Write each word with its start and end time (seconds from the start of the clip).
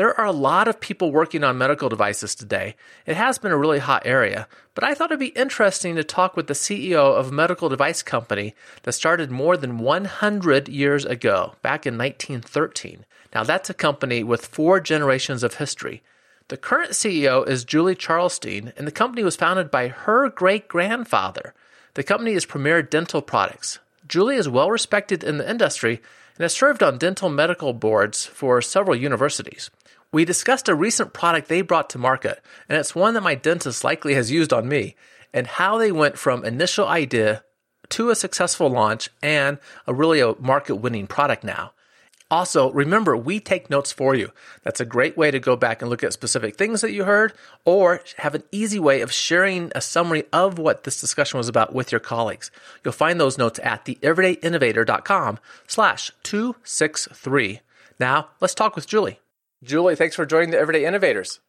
There 0.00 0.18
are 0.18 0.24
a 0.24 0.32
lot 0.32 0.66
of 0.66 0.80
people 0.80 1.12
working 1.12 1.44
on 1.44 1.58
medical 1.58 1.90
devices 1.90 2.34
today. 2.34 2.74
It 3.04 3.16
has 3.16 3.36
been 3.36 3.52
a 3.52 3.58
really 3.58 3.80
hot 3.80 4.00
area, 4.06 4.48
but 4.74 4.82
I 4.82 4.94
thought 4.94 5.10
it'd 5.10 5.20
be 5.20 5.26
interesting 5.38 5.94
to 5.94 6.02
talk 6.02 6.38
with 6.38 6.46
the 6.46 6.54
CEO 6.54 7.18
of 7.18 7.28
a 7.28 7.32
medical 7.32 7.68
device 7.68 8.02
company 8.02 8.54
that 8.84 8.92
started 8.92 9.30
more 9.30 9.58
than 9.58 9.76
100 9.76 10.70
years 10.70 11.04
ago, 11.04 11.52
back 11.60 11.86
in 11.86 11.98
1913. 11.98 13.04
Now, 13.34 13.44
that's 13.44 13.68
a 13.68 13.74
company 13.74 14.24
with 14.24 14.46
four 14.46 14.80
generations 14.80 15.42
of 15.42 15.56
history. 15.56 16.02
The 16.48 16.56
current 16.56 16.92
CEO 16.92 17.46
is 17.46 17.66
Julie 17.66 17.94
Charlestein, 17.94 18.72
and 18.78 18.86
the 18.86 18.92
company 18.92 19.22
was 19.22 19.36
founded 19.36 19.70
by 19.70 19.88
her 19.88 20.30
great 20.30 20.66
grandfather. 20.66 21.52
The 21.92 22.04
company 22.04 22.32
is 22.32 22.46
Premier 22.46 22.80
Dental 22.82 23.20
Products. 23.20 23.80
Julie 24.08 24.36
is 24.36 24.48
well 24.48 24.70
respected 24.70 25.22
in 25.22 25.36
the 25.36 25.50
industry 25.50 26.00
and 26.36 26.44
has 26.44 26.54
served 26.54 26.82
on 26.82 26.96
dental 26.96 27.28
medical 27.28 27.74
boards 27.74 28.24
for 28.24 28.62
several 28.62 28.96
universities. 28.96 29.68
We 30.12 30.24
discussed 30.24 30.68
a 30.68 30.74
recent 30.74 31.12
product 31.12 31.48
they 31.48 31.62
brought 31.62 31.88
to 31.90 31.98
market, 31.98 32.42
and 32.68 32.76
it's 32.76 32.96
one 32.96 33.14
that 33.14 33.22
my 33.22 33.36
dentist 33.36 33.84
likely 33.84 34.14
has 34.14 34.32
used 34.32 34.52
on 34.52 34.68
me, 34.68 34.96
and 35.32 35.46
how 35.46 35.78
they 35.78 35.92
went 35.92 36.18
from 36.18 36.44
initial 36.44 36.88
idea 36.88 37.44
to 37.90 38.10
a 38.10 38.16
successful 38.16 38.68
launch 38.68 39.08
and 39.22 39.58
a 39.86 39.94
really 39.94 40.20
a 40.20 40.34
market 40.40 40.76
winning 40.76 41.06
product 41.06 41.44
now. 41.44 41.72
Also, 42.30 42.70
remember, 42.70 43.16
we 43.16 43.40
take 43.40 43.70
notes 43.70 43.90
for 43.90 44.14
you. 44.14 44.30
That's 44.62 44.80
a 44.80 44.84
great 44.84 45.16
way 45.16 45.32
to 45.32 45.40
go 45.40 45.56
back 45.56 45.80
and 45.80 45.90
look 45.90 46.04
at 46.04 46.12
specific 46.12 46.56
things 46.56 46.80
that 46.80 46.92
you 46.92 47.04
heard 47.04 47.32
or 47.64 48.02
have 48.18 48.36
an 48.36 48.44
easy 48.52 48.78
way 48.78 49.00
of 49.00 49.12
sharing 49.12 49.72
a 49.74 49.80
summary 49.80 50.24
of 50.32 50.56
what 50.58 50.84
this 50.84 51.00
discussion 51.00 51.38
was 51.38 51.48
about 51.48 51.74
with 51.74 51.90
your 51.90 52.00
colleagues. 52.00 52.52
You'll 52.84 52.92
find 52.92 53.20
those 53.20 53.38
notes 53.38 53.58
at 53.64 53.84
the 53.84 53.96
theeverydayinnovator.com 53.96 55.40
slash 55.66 56.12
263. 56.22 57.60
Now, 57.98 58.28
let's 58.40 58.54
talk 58.54 58.76
with 58.76 58.86
Julie. 58.86 59.18
Julie, 59.62 59.94
thanks 59.94 60.16
for 60.16 60.24
joining 60.24 60.50
the 60.50 60.58
Everyday 60.58 60.86
Innovators. 60.86 61.40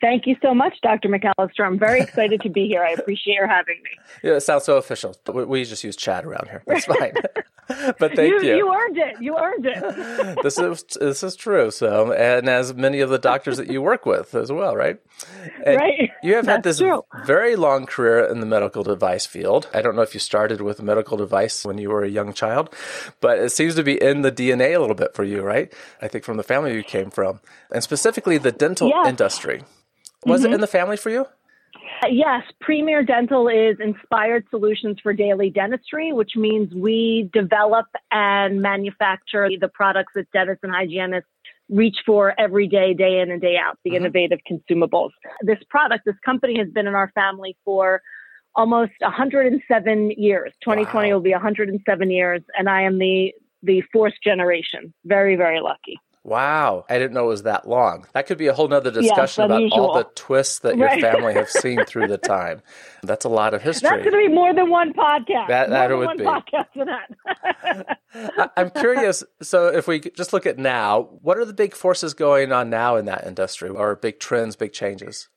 Thank 0.00 0.26
you 0.26 0.36
so 0.40 0.54
much, 0.54 0.74
Dr. 0.82 1.08
McAllister. 1.08 1.64
I'm 1.66 1.78
very 1.78 2.00
excited 2.00 2.40
to 2.42 2.48
be 2.48 2.66
here. 2.66 2.82
I 2.82 2.92
appreciate 2.92 3.34
your 3.34 3.46
having 3.46 3.80
me. 3.82 3.90
Yeah, 4.22 4.34
it 4.36 4.40
sounds 4.40 4.64
so 4.64 4.76
official, 4.76 5.14
but 5.24 5.46
we 5.48 5.64
just 5.64 5.84
use 5.84 5.96
Chad 5.96 6.24
around 6.24 6.48
here. 6.48 6.62
That's 6.66 6.86
fine. 6.86 7.12
but 7.98 8.14
thank 8.16 8.30
you, 8.30 8.42
you, 8.42 8.56
you. 8.56 8.74
earned 8.74 8.98
it. 8.98 9.16
You 9.20 9.36
earned 9.38 9.66
it. 9.66 10.38
this 10.42 10.58
is 10.58 10.82
this 10.98 11.22
is 11.22 11.36
true. 11.36 11.70
So, 11.70 12.12
and 12.12 12.48
as 12.48 12.72
many 12.74 13.00
of 13.00 13.10
the 13.10 13.18
doctors 13.18 13.58
that 13.58 13.70
you 13.70 13.82
work 13.82 14.06
with 14.06 14.34
as 14.34 14.50
well, 14.50 14.74
right? 14.74 14.98
And 15.66 15.76
right. 15.76 16.10
You 16.22 16.34
have 16.36 16.46
That's 16.46 16.56
had 16.56 16.62
this 16.64 16.78
true. 16.78 17.04
very 17.26 17.54
long 17.56 17.84
career 17.86 18.24
in 18.24 18.40
the 18.40 18.46
medical 18.46 18.82
device 18.82 19.26
field. 19.26 19.68
I 19.74 19.82
don't 19.82 19.96
know 19.96 20.02
if 20.02 20.14
you 20.14 20.20
started 20.20 20.60
with 20.62 20.80
a 20.80 20.82
medical 20.82 21.16
device 21.18 21.64
when 21.64 21.76
you 21.78 21.90
were 21.90 22.02
a 22.04 22.08
young 22.08 22.32
child, 22.32 22.74
but 23.20 23.38
it 23.38 23.50
seems 23.52 23.74
to 23.74 23.82
be 23.82 24.00
in 24.00 24.22
the 24.22 24.32
DNA 24.32 24.74
a 24.74 24.78
little 24.80 24.94
bit 24.96 25.14
for 25.14 25.24
you, 25.24 25.42
right? 25.42 25.72
I 26.00 26.08
think 26.08 26.24
from 26.24 26.38
the 26.38 26.42
family 26.42 26.74
you 26.74 26.82
came 26.82 27.10
from, 27.10 27.40
and 27.70 27.82
specifically 27.82 28.38
the 28.38 28.52
dental 28.52 28.88
Yes. 28.88 29.08
industry. 29.08 29.62
Was 30.26 30.42
Mm-hmm. 30.42 30.52
it 30.52 30.54
in 30.54 30.60
the 30.60 30.66
family 30.66 30.96
for 30.96 31.10
you? 31.10 31.20
Uh, 32.02 32.08
Yes, 32.10 32.42
Premier 32.60 33.02
Dental 33.02 33.48
is 33.48 33.78
inspired 33.80 34.44
solutions 34.50 34.98
for 35.02 35.12
daily 35.12 35.50
dentistry, 35.50 36.12
which 36.12 36.32
means 36.36 36.72
we 36.74 37.30
develop 37.32 37.86
and 38.10 38.60
manufacture 38.60 39.48
the 39.60 39.68
products 39.68 40.12
that 40.14 40.30
dentists 40.32 40.62
and 40.64 40.72
hygienists 40.72 41.26
reach 41.68 41.98
for 42.04 42.34
every 42.38 42.66
day, 42.66 42.92
day 42.94 43.20
in 43.20 43.30
and 43.30 43.40
day 43.40 43.56
out, 43.56 43.78
the 43.84 43.90
Mhm. 43.92 43.96
innovative 43.96 44.40
consumables. 44.50 45.10
This 45.42 45.58
product, 45.68 46.04
this 46.04 46.18
company 46.24 46.58
has 46.58 46.68
been 46.70 46.86
in 46.86 46.94
our 46.94 47.10
family 47.14 47.56
for 47.64 48.02
almost 48.56 48.92
107 49.02 50.10
years. 50.12 50.52
2020 50.60 51.10
Wow. 51.10 51.14
will 51.16 51.22
be 51.22 51.32
107 51.32 52.10
years, 52.10 52.42
and 52.58 52.68
I 52.68 52.82
am 52.82 52.98
the 52.98 53.34
the 53.62 53.82
fourth 53.92 54.14
generation. 54.24 54.94
Very, 55.04 55.36
very 55.36 55.60
lucky. 55.60 56.00
Wow. 56.22 56.84
I 56.90 56.98
didn't 56.98 57.14
know 57.14 57.24
it 57.24 57.28
was 57.28 57.44
that 57.44 57.66
long. 57.66 58.06
That 58.12 58.26
could 58.26 58.36
be 58.36 58.46
a 58.48 58.52
whole 58.52 58.68
nother 58.68 58.90
discussion 58.90 59.44
about 59.44 59.62
all 59.72 59.94
the 59.94 60.04
twists 60.14 60.58
that 60.60 60.76
your 60.76 60.86
Right. 60.88 61.00
family 61.00 61.32
have 61.34 61.48
seen 61.64 61.82
through 61.86 62.08
the 62.08 62.18
time. 62.18 62.60
That's 63.02 63.24
a 63.24 63.30
lot 63.30 63.54
of 63.54 63.62
history. 63.62 63.88
That's 63.88 64.02
going 64.02 64.12
to 64.24 64.28
be 64.28 64.34
more 64.34 64.52
than 64.54 64.68
one 64.68 64.92
podcast. 64.92 65.48
That- 65.48 65.70
that 65.70 65.88
would 65.96 66.06
one 66.06 66.18
be. 66.18 66.24
podcast 66.24 66.66
for 66.74 66.84
that. 66.84 67.98
I- 68.14 68.50
I'm 68.56 68.70
curious. 68.70 69.24
So, 69.40 69.68
if 69.68 69.88
we 69.88 70.00
just 70.00 70.32
look 70.34 70.44
at 70.44 70.58
now, 70.58 71.08
what 71.22 71.38
are 71.38 71.44
the 71.46 71.54
big 71.54 71.74
forces 71.74 72.12
going 72.12 72.52
on 72.52 72.68
now 72.68 72.96
in 72.96 73.06
that 73.06 73.26
industry, 73.26 73.70
or 73.70 73.96
big 73.96 74.20
trends, 74.20 74.56
big 74.56 74.72
changes? 74.74 75.28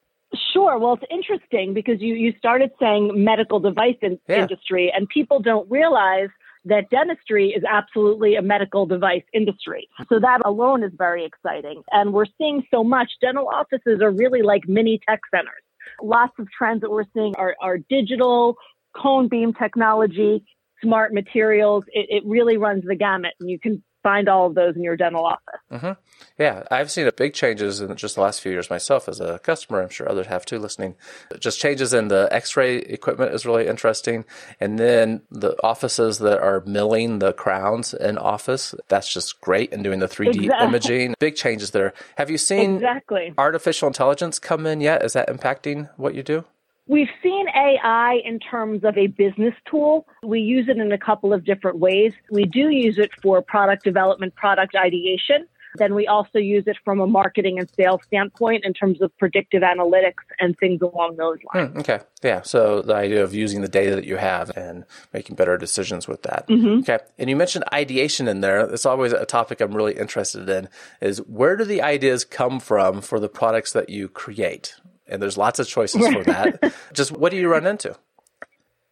Sure. 0.51 0.77
Well, 0.79 0.93
it's 0.93 1.03
interesting 1.11 1.73
because 1.73 2.01
you, 2.01 2.15
you 2.15 2.33
started 2.39 2.71
saying 2.79 3.23
medical 3.23 3.59
device 3.59 3.97
in, 4.01 4.19
Yeah. 4.27 4.41
industry, 4.41 4.91
and 4.93 5.07
people 5.07 5.39
don't 5.39 5.69
realize 5.69 6.29
that 6.65 6.89
dentistry 6.89 7.49
is 7.49 7.63
absolutely 7.69 8.35
a 8.35 8.41
medical 8.41 8.85
device 8.85 9.23
industry. 9.33 9.87
So 10.09 10.19
that 10.19 10.39
alone 10.45 10.83
is 10.83 10.91
very 10.97 11.25
exciting. 11.25 11.83
And 11.91 12.13
we're 12.13 12.25
seeing 12.37 12.63
so 12.71 12.83
much. 12.83 13.11
Dental 13.21 13.47
offices 13.47 14.01
are 14.01 14.11
really 14.11 14.41
like 14.41 14.67
mini 14.67 14.99
tech 15.07 15.21
centers. 15.33 15.63
Lots 16.01 16.33
of 16.39 16.47
trends 16.57 16.81
that 16.81 16.91
we're 16.91 17.03
seeing 17.13 17.35
are, 17.35 17.55
are 17.61 17.77
digital, 17.77 18.55
cone 18.95 19.27
beam 19.27 19.53
technology, 19.53 20.43
smart 20.81 21.13
materials. 21.13 21.83
It, 21.91 22.07
it 22.09 22.23
really 22.25 22.57
runs 22.57 22.83
the 22.85 22.95
gamut, 22.95 23.33
and 23.39 23.49
you 23.49 23.59
can 23.59 23.83
find 24.03 24.29
all 24.29 24.47
of 24.47 24.55
those 24.55 24.75
in 24.75 24.83
your 24.83 24.95
dental 24.97 25.25
office. 25.25 25.59
hmm 25.71 25.91
Yeah, 26.37 26.63
I've 26.69 26.91
seen 26.91 27.09
big 27.15 27.33
changes 27.33 27.81
in 27.81 27.95
just 27.95 28.15
the 28.15 28.21
last 28.21 28.41
few 28.41 28.51
years 28.51 28.69
myself 28.69 29.07
as 29.07 29.19
a 29.19 29.39
customer. 29.39 29.81
I'm 29.81 29.89
sure 29.89 30.09
others 30.09 30.27
have 30.27 30.45
too 30.45 30.59
listening. 30.59 30.95
Just 31.39 31.59
changes 31.59 31.93
in 31.93 32.09
the 32.09 32.27
x 32.31 32.55
ray 32.57 32.77
equipment 32.77 33.33
is 33.33 33.45
really 33.45 33.67
interesting. 33.67 34.25
And 34.59 34.77
then 34.77 35.21
the 35.31 35.55
offices 35.63 36.19
that 36.19 36.39
are 36.39 36.61
milling 36.65 37.19
the 37.19 37.33
crowns 37.33 37.93
in 37.93 38.17
office, 38.17 38.75
that's 38.89 39.11
just 39.11 39.39
great. 39.41 39.73
And 39.73 39.83
doing 39.83 39.99
the 39.99 40.07
3D 40.07 40.45
Exactly. 40.45 40.65
imaging, 40.67 41.15
big 41.19 41.35
changes 41.35 41.71
there. 41.71 41.93
Have 42.17 42.29
you 42.29 42.37
seen 42.37 42.75
Exactly. 42.75 43.33
artificial 43.37 43.87
intelligence 43.87 44.39
come 44.39 44.65
in 44.65 44.81
yet? 44.81 45.03
Is 45.03 45.13
that 45.13 45.29
impacting 45.29 45.89
what 45.97 46.13
you 46.13 46.23
do? 46.23 46.45
We've 46.87 47.09
seen 47.21 47.47
AI 47.49 48.21
in 48.25 48.39
terms 48.39 48.83
of 48.83 48.97
a 48.97 49.07
business 49.07 49.53
tool. 49.69 50.05
We 50.21 50.41
use 50.41 50.67
it 50.67 50.77
in 50.77 50.91
a 50.91 50.97
couple 50.97 51.33
of 51.33 51.45
different 51.45 51.79
ways. 51.79 52.13
We 52.29 52.43
do 52.45 52.69
use 52.69 52.97
it 52.97 53.11
for 53.21 53.41
product 53.41 53.83
development, 53.83 54.35
product 54.35 54.75
ideation. 54.75 55.47
Then 55.75 55.95
we 55.95 56.07
also 56.07 56.37
use 56.37 56.65
it 56.67 56.77
from 56.83 56.99
a 56.99 57.07
marketing 57.07 57.57
and 57.57 57.69
sales 57.75 58.01
standpoint 58.05 58.63
in 58.65 58.73
terms 58.73 59.01
of 59.01 59.15
predictive 59.17 59.63
analytics 59.63 60.21
and 60.39 60.55
things 60.59 60.81
along 60.81 61.15
those 61.17 61.39
lines. 61.53 61.71
Hmm, 61.71 61.79
okay. 61.79 61.99
Yeah. 62.21 62.41
So 62.43 62.81
the 62.81 62.93
idea 62.93 63.23
of 63.23 63.33
using 63.33 63.61
the 63.61 63.67
data 63.67 63.95
that 63.95 64.05
you 64.05 64.17
have 64.17 64.55
and 64.55 64.85
making 65.13 65.35
better 65.35 65.57
decisions 65.57 66.07
with 66.07 66.21
that. 66.23 66.47
Mm-hmm. 66.47 66.79
Okay. 66.81 66.99
And 67.17 67.29
you 67.29 67.35
mentioned 67.35 67.63
ideation 67.73 68.27
in 68.27 68.41
there. 68.41 68.59
It's 68.59 68.85
always 68.85 69.13
a 69.13 69.25
topic 69.25 69.61
I'm 69.61 69.75
really 69.75 69.93
interested 69.93 70.47
in 70.47 70.69
is 71.01 71.19
where 71.19 71.55
do 71.55 71.63
the 71.63 71.81
ideas 71.81 72.23
come 72.23 72.59
from 72.59 73.01
for 73.01 73.19
the 73.19 73.29
products 73.29 73.71
that 73.71 73.89
you 73.89 74.09
create? 74.09 74.75
And 75.07 75.21
there's 75.21 75.37
lots 75.37 75.59
of 75.59 75.67
choices 75.67 76.05
for 76.07 76.23
that. 76.23 76.73
Just 76.93 77.11
what 77.11 77.31
do 77.31 77.37
you 77.37 77.49
run 77.49 77.65
into? 77.67 77.95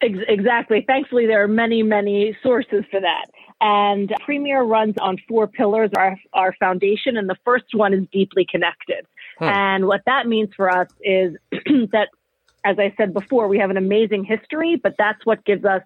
Exactly. 0.01 0.83
Thankfully, 0.85 1.27
there 1.27 1.43
are 1.43 1.47
many, 1.47 1.83
many 1.83 2.35
sources 2.41 2.83
for 2.89 2.99
that. 2.99 3.25
And 3.61 4.11
Premier 4.25 4.63
runs 4.63 4.95
on 4.99 5.17
four 5.27 5.47
pillars, 5.47 5.91
our, 5.95 6.17
our 6.33 6.53
foundation. 6.59 7.17
And 7.17 7.29
the 7.29 7.37
first 7.45 7.65
one 7.73 7.93
is 7.93 8.05
deeply 8.11 8.45
connected. 8.49 9.05
Hmm. 9.37 9.43
And 9.43 9.87
what 9.87 10.01
that 10.07 10.27
means 10.27 10.49
for 10.55 10.69
us 10.69 10.89
is 11.01 11.35
that, 11.91 12.09
as 12.65 12.79
I 12.79 12.93
said 12.97 13.13
before, 13.13 13.47
we 13.47 13.59
have 13.59 13.69
an 13.69 13.77
amazing 13.77 14.23
history, 14.23 14.75
but 14.75 14.95
that's 14.97 15.23
what 15.25 15.45
gives 15.45 15.65
us 15.65 15.83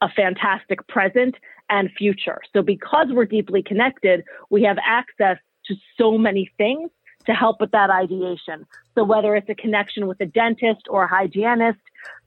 a 0.00 0.08
fantastic 0.08 0.86
present 0.86 1.34
and 1.68 1.90
future. 1.98 2.40
So 2.52 2.62
because 2.62 3.08
we're 3.10 3.24
deeply 3.24 3.62
connected, 3.62 4.24
we 4.50 4.62
have 4.62 4.76
access 4.84 5.38
to 5.66 5.74
so 5.98 6.18
many 6.18 6.50
things 6.56 6.90
to 7.26 7.32
help 7.32 7.60
with 7.60 7.70
that 7.72 7.90
ideation. 7.90 8.66
So 8.94 9.04
whether 9.04 9.34
it's 9.34 9.48
a 9.48 9.54
connection 9.54 10.06
with 10.06 10.20
a 10.20 10.26
dentist 10.26 10.82
or 10.88 11.04
a 11.04 11.08
hygienist, 11.08 11.78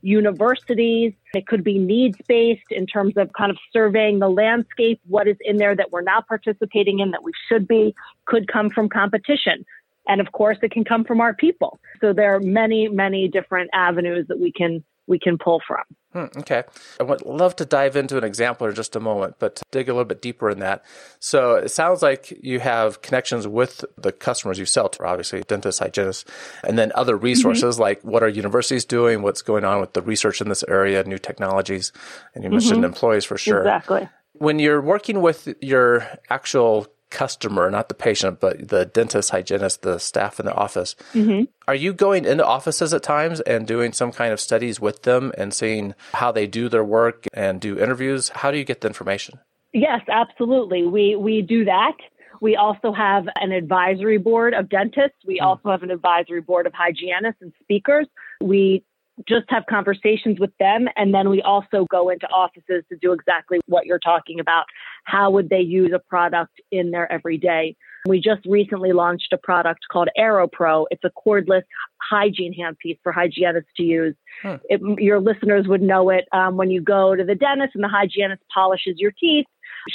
universities, 0.01 1.13
it 1.33 1.47
could 1.47 1.63
be 1.63 1.77
needs 1.77 2.18
based 2.27 2.71
in 2.71 2.86
terms 2.86 3.13
of 3.18 3.31
kind 3.33 3.51
of 3.51 3.57
surveying 3.74 4.19
the 4.19 4.30
landscape, 4.30 5.00
what 5.07 5.27
is 5.27 5.38
in 5.42 5.57
there 5.57 5.75
that 5.75 5.92
we're 5.92 6.01
not 6.01 6.27
participating 6.27 7.00
in 7.00 7.12
that 7.12 7.24
we 7.24 7.31
should 7.47 7.68
be, 7.68 7.95
could 8.25 8.47
come 8.47 8.69
from 8.69 8.89
competition. 8.89 9.65
And 10.07 10.21
of 10.21 10.31
course, 10.31 10.57
it 10.62 10.71
can 10.71 10.83
come 10.83 11.03
from 11.03 11.19
our 11.19 11.33
people. 11.33 11.80
So 12.00 12.13
there 12.13 12.36
are 12.36 12.39
many, 12.39 12.88
many 12.88 13.27
different 13.27 13.71
avenues 13.74 14.27
that 14.27 14.39
we 14.39 14.51
can 14.51 14.83
we 15.07 15.19
can 15.19 15.37
pull 15.37 15.61
from. 15.65 15.83
Hmm, 16.13 16.39
okay. 16.39 16.63
I 16.99 17.03
would 17.03 17.23
love 17.25 17.57
to 17.57 17.65
dive 17.65 17.95
into 17.95 18.17
an 18.17 18.23
example 18.23 18.67
in 18.67 18.73
just 18.73 18.95
a 18.95 18.99
moment, 18.99 19.35
but 19.37 19.61
dig 19.71 19.89
a 19.89 19.91
little 19.91 20.05
bit 20.05 20.21
deeper 20.21 20.49
in 20.49 20.59
that. 20.59 20.85
So 21.19 21.55
it 21.55 21.69
sounds 21.69 22.01
like 22.01 22.33
you 22.41 22.61
have 22.61 23.01
connections 23.01 23.47
with 23.47 23.83
the 23.97 24.13
customers 24.13 24.57
you 24.57 24.65
sell 24.65 24.87
to, 24.89 25.03
obviously 25.03 25.41
dentists, 25.41 25.79
hygienists, 25.79 26.25
and 26.63 26.79
then 26.79 26.93
other 26.95 27.17
resources 27.17 27.75
mm-hmm. 27.75 27.81
like 27.81 28.01
what 28.03 28.23
are 28.23 28.29
universities 28.29 28.85
doing, 28.85 29.23
what's 29.23 29.41
going 29.41 29.65
on 29.65 29.81
with 29.81 29.93
the 29.93 30.01
research 30.01 30.39
in 30.39 30.47
this 30.47 30.63
area, 30.69 31.03
new 31.03 31.17
technologies, 31.17 31.91
and 32.33 32.43
you 32.43 32.49
mentioned 32.49 32.77
mm-hmm. 32.77 32.85
employees 32.85 33.25
for 33.25 33.37
sure. 33.37 33.59
Exactly. 33.59 34.07
When 34.33 34.59
you're 34.59 34.81
working 34.81 35.21
with 35.21 35.53
your 35.61 36.07
actual 36.29 36.87
customer, 37.15 37.71
not 37.71 37.88
the 37.88 37.95
patient, 37.95 38.41
but 38.41 38.67
the 38.67 38.85
dentist, 38.85 39.29
hygienist, 39.29 39.81
the 39.83 39.97
staff 39.97 40.38
in 40.39 40.45
the 40.45 40.53
office. 40.53 40.95
Mm-hmm. 41.13 41.45
Are 41.65 41.73
you 41.73 41.94
going 41.94 42.25
into 42.25 42.45
offices 42.45 42.94
at 42.94 43.03
times 43.03 43.39
and 43.39 43.65
doing 43.65 43.94
some 43.94 44.12
kind 44.12 44.33
of 44.33 44.39
studies 44.41 44.81
with 44.81 45.03
them 45.03 45.31
and 45.38 45.53
seeing 45.53 45.95
how 46.13 46.33
they 46.33 46.45
do 46.45 46.67
their 46.67 46.83
work 46.83 47.25
and 47.33 47.62
do 47.62 47.79
interviews? 47.79 48.29
How 48.29 48.51
do 48.51 48.57
you 48.57 48.65
get 48.65 48.81
the 48.81 48.88
information? 48.88 49.39
Yes, 49.73 50.01
absolutely. 50.09 50.85
We 50.85 51.15
we 51.15 51.41
do 51.41 51.65
that. 51.65 51.97
We 52.41 52.57
also 52.57 52.91
have 52.91 53.25
an 53.35 53.51
advisory 53.51 54.17
board 54.17 54.53
of 54.53 54.69
dentists. 54.69 55.17
We 55.25 55.39
mm. 55.39 55.45
also 55.45 55.71
have 55.71 55.83
an 55.83 55.91
advisory 55.91 56.41
board 56.41 56.67
of 56.67 56.73
hygienists 56.73 57.41
and 57.41 57.53
speakers. 57.62 58.07
We 58.41 58.83
just 59.27 59.45
have 59.50 59.63
conversations 59.69 60.39
with 60.39 60.51
them. 60.59 60.88
And 60.95 61.13
then 61.13 61.29
we 61.29 61.41
also 61.41 61.85
go 61.89 62.09
into 62.09 62.27
offices 62.27 62.83
to 62.89 62.97
do 63.01 63.13
exactly 63.13 63.59
what 63.67 63.85
you're 63.85 64.00
talking 64.00 64.39
about. 64.39 64.65
How 65.06 65.31
would 65.31 65.50
they 65.50 65.62
use 65.62 65.91
a 65.94 66.00
product 66.00 66.59
in 66.71 66.91
their 66.91 67.12
everyday? 67.12 67.75
We 68.07 68.19
just 68.19 68.45
recently 68.45 68.91
launched 68.91 69.33
a 69.33 69.38
product 69.38 69.79
called 69.91 70.09
AeroPro. 70.17 70.85
It's 70.91 71.03
a 71.03 71.12
cordless 71.25 71.63
hygiene 72.00 72.53
handpiece 72.53 73.00
for 73.01 73.12
hygienists 73.12 73.71
to 73.77 73.83
use. 73.83 74.15
Hmm. 74.44 74.56
It, 74.69 74.81
your 75.00 75.19
listeners 75.19 75.67
would 75.67 75.81
know 75.81 76.09
it 76.09 76.25
um, 76.31 76.56
when 76.56 76.69
you 76.69 76.81
go 76.81 77.15
to 77.15 77.23
the 77.23 77.35
dentist 77.35 77.73
and 77.73 77.83
the 77.83 77.88
hygienist 77.88 78.44
polishes 78.53 78.95
your 78.97 79.12
teeth. 79.12 79.45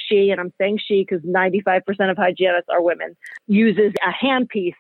She, 0.08 0.31
and 0.31 0.40
I'm 0.40 0.52
saying 0.58 0.81
she 0.87 1.06
because 1.08 1.25
95% 1.25 1.82
of 2.11 2.17
hygienists 2.17 2.69
are 2.69 2.82
women, 2.82 3.17
uses 3.46 3.93
a 4.05 4.25
handpiece 4.25 4.75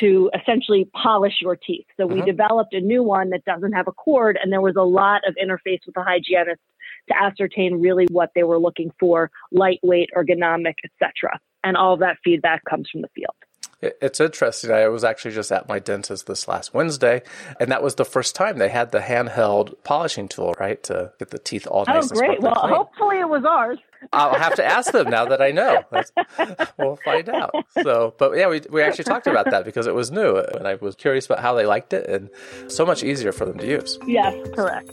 to 0.00 0.30
essentially 0.38 0.88
polish 1.02 1.34
your 1.40 1.56
teeth. 1.56 1.86
So 1.96 2.06
we 2.06 2.18
uh-huh. 2.18 2.26
developed 2.26 2.74
a 2.74 2.80
new 2.80 3.02
one 3.02 3.30
that 3.30 3.44
doesn't 3.44 3.72
have 3.72 3.88
a 3.88 3.92
cord, 3.92 4.38
and 4.40 4.52
there 4.52 4.60
was 4.60 4.76
a 4.76 4.82
lot 4.82 5.22
of 5.26 5.34
interface 5.42 5.80
with 5.86 5.94
the 5.94 6.02
hygienist 6.02 6.60
to 7.08 7.14
ascertain 7.16 7.80
really 7.80 8.06
what 8.10 8.30
they 8.34 8.42
were 8.42 8.58
looking 8.58 8.90
for, 8.98 9.30
lightweight, 9.52 10.10
ergonomic, 10.16 10.74
etc. 10.84 11.38
And 11.62 11.76
all 11.76 11.94
of 11.94 12.00
that 12.00 12.18
feedback 12.24 12.62
comes 12.68 12.88
from 12.90 13.02
the 13.02 13.08
field. 13.14 13.34
It's 13.82 14.20
interesting. 14.20 14.70
I 14.70 14.88
was 14.88 15.04
actually 15.04 15.32
just 15.32 15.52
at 15.52 15.68
my 15.68 15.78
dentist 15.78 16.26
this 16.26 16.48
last 16.48 16.72
Wednesday, 16.72 17.22
and 17.60 17.70
that 17.70 17.82
was 17.82 17.96
the 17.96 18.06
first 18.06 18.34
time 18.34 18.56
they 18.56 18.70
had 18.70 18.90
the 18.90 19.00
handheld 19.00 19.74
polishing 19.84 20.28
tool, 20.28 20.54
right, 20.58 20.82
to 20.84 21.12
get 21.18 21.30
the 21.30 21.38
teeth 21.38 21.66
all 21.66 21.84
nice. 21.86 22.10
Oh, 22.10 22.14
great! 22.14 22.40
Well, 22.40 22.54
clean. 22.54 22.74
hopefully 22.74 23.18
it 23.18 23.28
was 23.28 23.44
ours. 23.44 23.78
I'll 24.12 24.34
have 24.34 24.54
to 24.56 24.64
ask 24.64 24.92
them 24.92 25.10
now 25.10 25.24
that 25.26 25.40
I 25.40 25.50
know. 25.50 25.84
we'll 26.78 26.96
find 26.96 27.28
out. 27.28 27.54
So, 27.82 28.14
but 28.18 28.36
yeah, 28.36 28.48
we 28.48 28.62
we 28.70 28.82
actually 28.82 29.04
talked 29.04 29.26
about 29.26 29.50
that 29.50 29.64
because 29.64 29.86
it 29.86 29.94
was 29.94 30.10
new, 30.10 30.36
and 30.36 30.66
I 30.66 30.74
was 30.76 30.94
curious 30.94 31.26
about 31.26 31.40
how 31.40 31.54
they 31.54 31.66
liked 31.66 31.92
it, 31.92 32.08
and 32.08 32.30
so 32.68 32.84
much 32.86 33.02
easier 33.02 33.32
for 33.32 33.44
them 33.44 33.58
to 33.58 33.66
use. 33.66 33.98
Yes, 34.06 34.34
correct. 34.54 34.90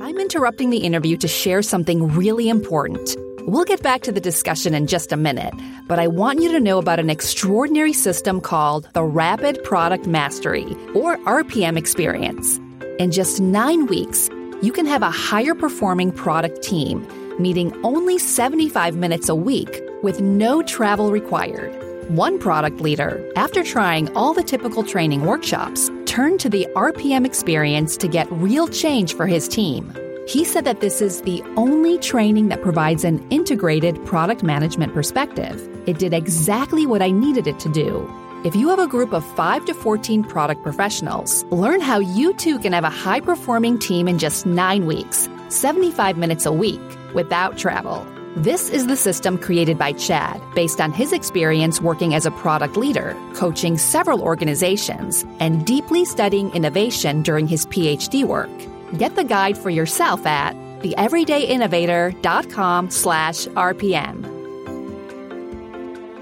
I'm 0.00 0.18
interrupting 0.18 0.70
the 0.70 0.78
interview 0.78 1.16
to 1.16 1.28
share 1.28 1.62
something 1.62 2.08
really 2.14 2.48
important. 2.48 3.16
We'll 3.46 3.64
get 3.64 3.82
back 3.82 4.00
to 4.02 4.12
the 4.12 4.20
discussion 4.20 4.74
in 4.74 4.86
just 4.86 5.12
a 5.12 5.18
minute, 5.18 5.52
but 5.86 5.98
I 5.98 6.06
want 6.06 6.40
you 6.40 6.50
to 6.52 6.60
know 6.60 6.78
about 6.78 6.98
an 6.98 7.10
extraordinary 7.10 7.92
system 7.92 8.40
called 8.40 8.88
the 8.94 9.04
Rapid 9.04 9.62
Product 9.64 10.06
Mastery, 10.06 10.64
or 10.94 11.18
RPM 11.18 11.76
experience. 11.76 12.58
In 12.98 13.10
just 13.10 13.40
nine 13.40 13.86
weeks, 13.86 14.30
you 14.62 14.72
can 14.72 14.86
have 14.86 15.02
a 15.02 15.10
higher 15.10 15.54
performing 15.54 16.10
product 16.10 16.62
team, 16.62 17.06
meeting 17.38 17.72
only 17.84 18.18
75 18.18 18.96
minutes 18.96 19.28
a 19.28 19.34
week 19.34 19.82
with 20.02 20.20
no 20.20 20.62
travel 20.62 21.10
required. 21.10 21.72
One 22.10 22.38
product 22.38 22.80
leader, 22.80 23.24
after 23.36 23.62
trying 23.62 24.14
all 24.14 24.34
the 24.34 24.42
typical 24.42 24.82
training 24.82 25.24
workshops, 25.24 25.90
turned 26.04 26.40
to 26.40 26.48
the 26.48 26.68
RPM 26.76 27.24
experience 27.24 27.96
to 27.96 28.08
get 28.08 28.30
real 28.30 28.68
change 28.68 29.14
for 29.14 29.26
his 29.26 29.48
team. 29.48 29.92
He 30.28 30.44
said 30.44 30.64
that 30.64 30.80
this 30.80 31.02
is 31.02 31.22
the 31.22 31.42
only 31.56 31.98
training 31.98 32.48
that 32.48 32.62
provides 32.62 33.04
an 33.04 33.26
integrated 33.30 34.04
product 34.06 34.42
management 34.42 34.94
perspective. 34.94 35.68
It 35.86 35.98
did 35.98 36.14
exactly 36.14 36.86
what 36.86 37.02
I 37.02 37.10
needed 37.10 37.46
it 37.46 37.58
to 37.60 37.68
do. 37.68 38.10
If 38.44 38.54
you 38.54 38.68
have 38.68 38.78
a 38.78 38.86
group 38.86 39.14
of 39.14 39.24
5 39.36 39.64
to 39.64 39.74
14 39.74 40.24
product 40.24 40.62
professionals, 40.62 41.44
learn 41.44 41.80
how 41.80 41.98
you 41.98 42.34
too 42.34 42.58
can 42.58 42.74
have 42.74 42.84
a 42.84 42.90
high 42.90 43.20
performing 43.20 43.78
team 43.78 44.06
in 44.06 44.18
just 44.18 44.44
9 44.44 44.84
weeks, 44.84 45.28
75 45.48 46.18
minutes 46.18 46.44
a 46.44 46.52
week, 46.52 46.80
without 47.14 47.56
travel. 47.56 48.06
This 48.36 48.68
is 48.68 48.88
the 48.88 48.96
system 48.96 49.38
created 49.38 49.78
by 49.78 49.92
Chad 49.92 50.42
based 50.56 50.80
on 50.80 50.92
his 50.92 51.12
experience 51.12 51.80
working 51.80 52.14
as 52.14 52.26
a 52.26 52.32
product 52.32 52.76
leader, 52.76 53.16
coaching 53.34 53.78
several 53.78 54.22
organizations, 54.22 55.24
and 55.38 55.64
deeply 55.64 56.04
studying 56.04 56.50
innovation 56.50 57.22
during 57.22 57.46
his 57.46 57.64
PhD 57.66 58.24
work. 58.24 58.50
Get 58.98 59.14
the 59.14 59.22
guide 59.22 59.56
for 59.56 59.70
yourself 59.70 60.26
at 60.26 60.56
theeverydayinnovator.com 60.82 62.90
slash 62.90 63.46
RPM. 63.46 64.33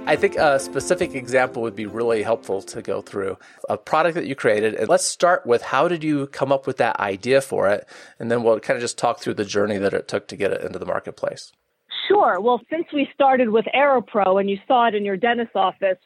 I 0.05 0.17
think 0.17 0.35
a 0.37 0.59
specific 0.59 1.15
example 1.15 1.63
would 1.63 1.77
be 1.77 1.87
really 1.87 2.25
helpful 2.25 2.61
to 2.63 2.83
go 2.83 3.03
through 3.03 3.39
a 3.69 3.79
product 3.79 4.17
that 4.17 4.27
you 4.27 4.35
created. 4.35 4.75
And 4.75 4.89
let's 4.89 5.05
start 5.05 5.47
with 5.47 5.63
how 5.63 5.87
did 5.87 6.03
you 6.03 6.27
come 6.27 6.51
up 6.51 6.67
with 6.67 6.79
that 6.79 6.99
idea 6.99 7.41
for 7.41 7.69
it? 7.69 7.89
And 8.19 8.29
then 8.31 8.43
we'll 8.43 8.59
kind 8.59 8.77
of 8.77 8.81
just 8.81 8.99
talk 8.99 9.21
through 9.21 9.35
the 9.35 9.45
journey 9.45 9.79
that 9.79 9.95
it 9.95 10.09
took 10.09 10.27
to 10.29 10.37
get 10.37 10.51
it 10.51 10.63
into 10.63 10.81
the 10.81 10.87
marketplace. 10.87 11.53
Sure. 12.09 12.41
Well, 12.41 12.61
since 12.69 12.87
we 12.93 13.09
started 13.15 13.51
with 13.51 13.65
AeroPro 13.75 14.41
and 14.41 14.51
you 14.51 14.59
saw 14.67 14.89
it 14.89 14.97
in 14.97 15.05
your 15.05 15.17
dentist's 15.17 15.55
office, 15.55 15.99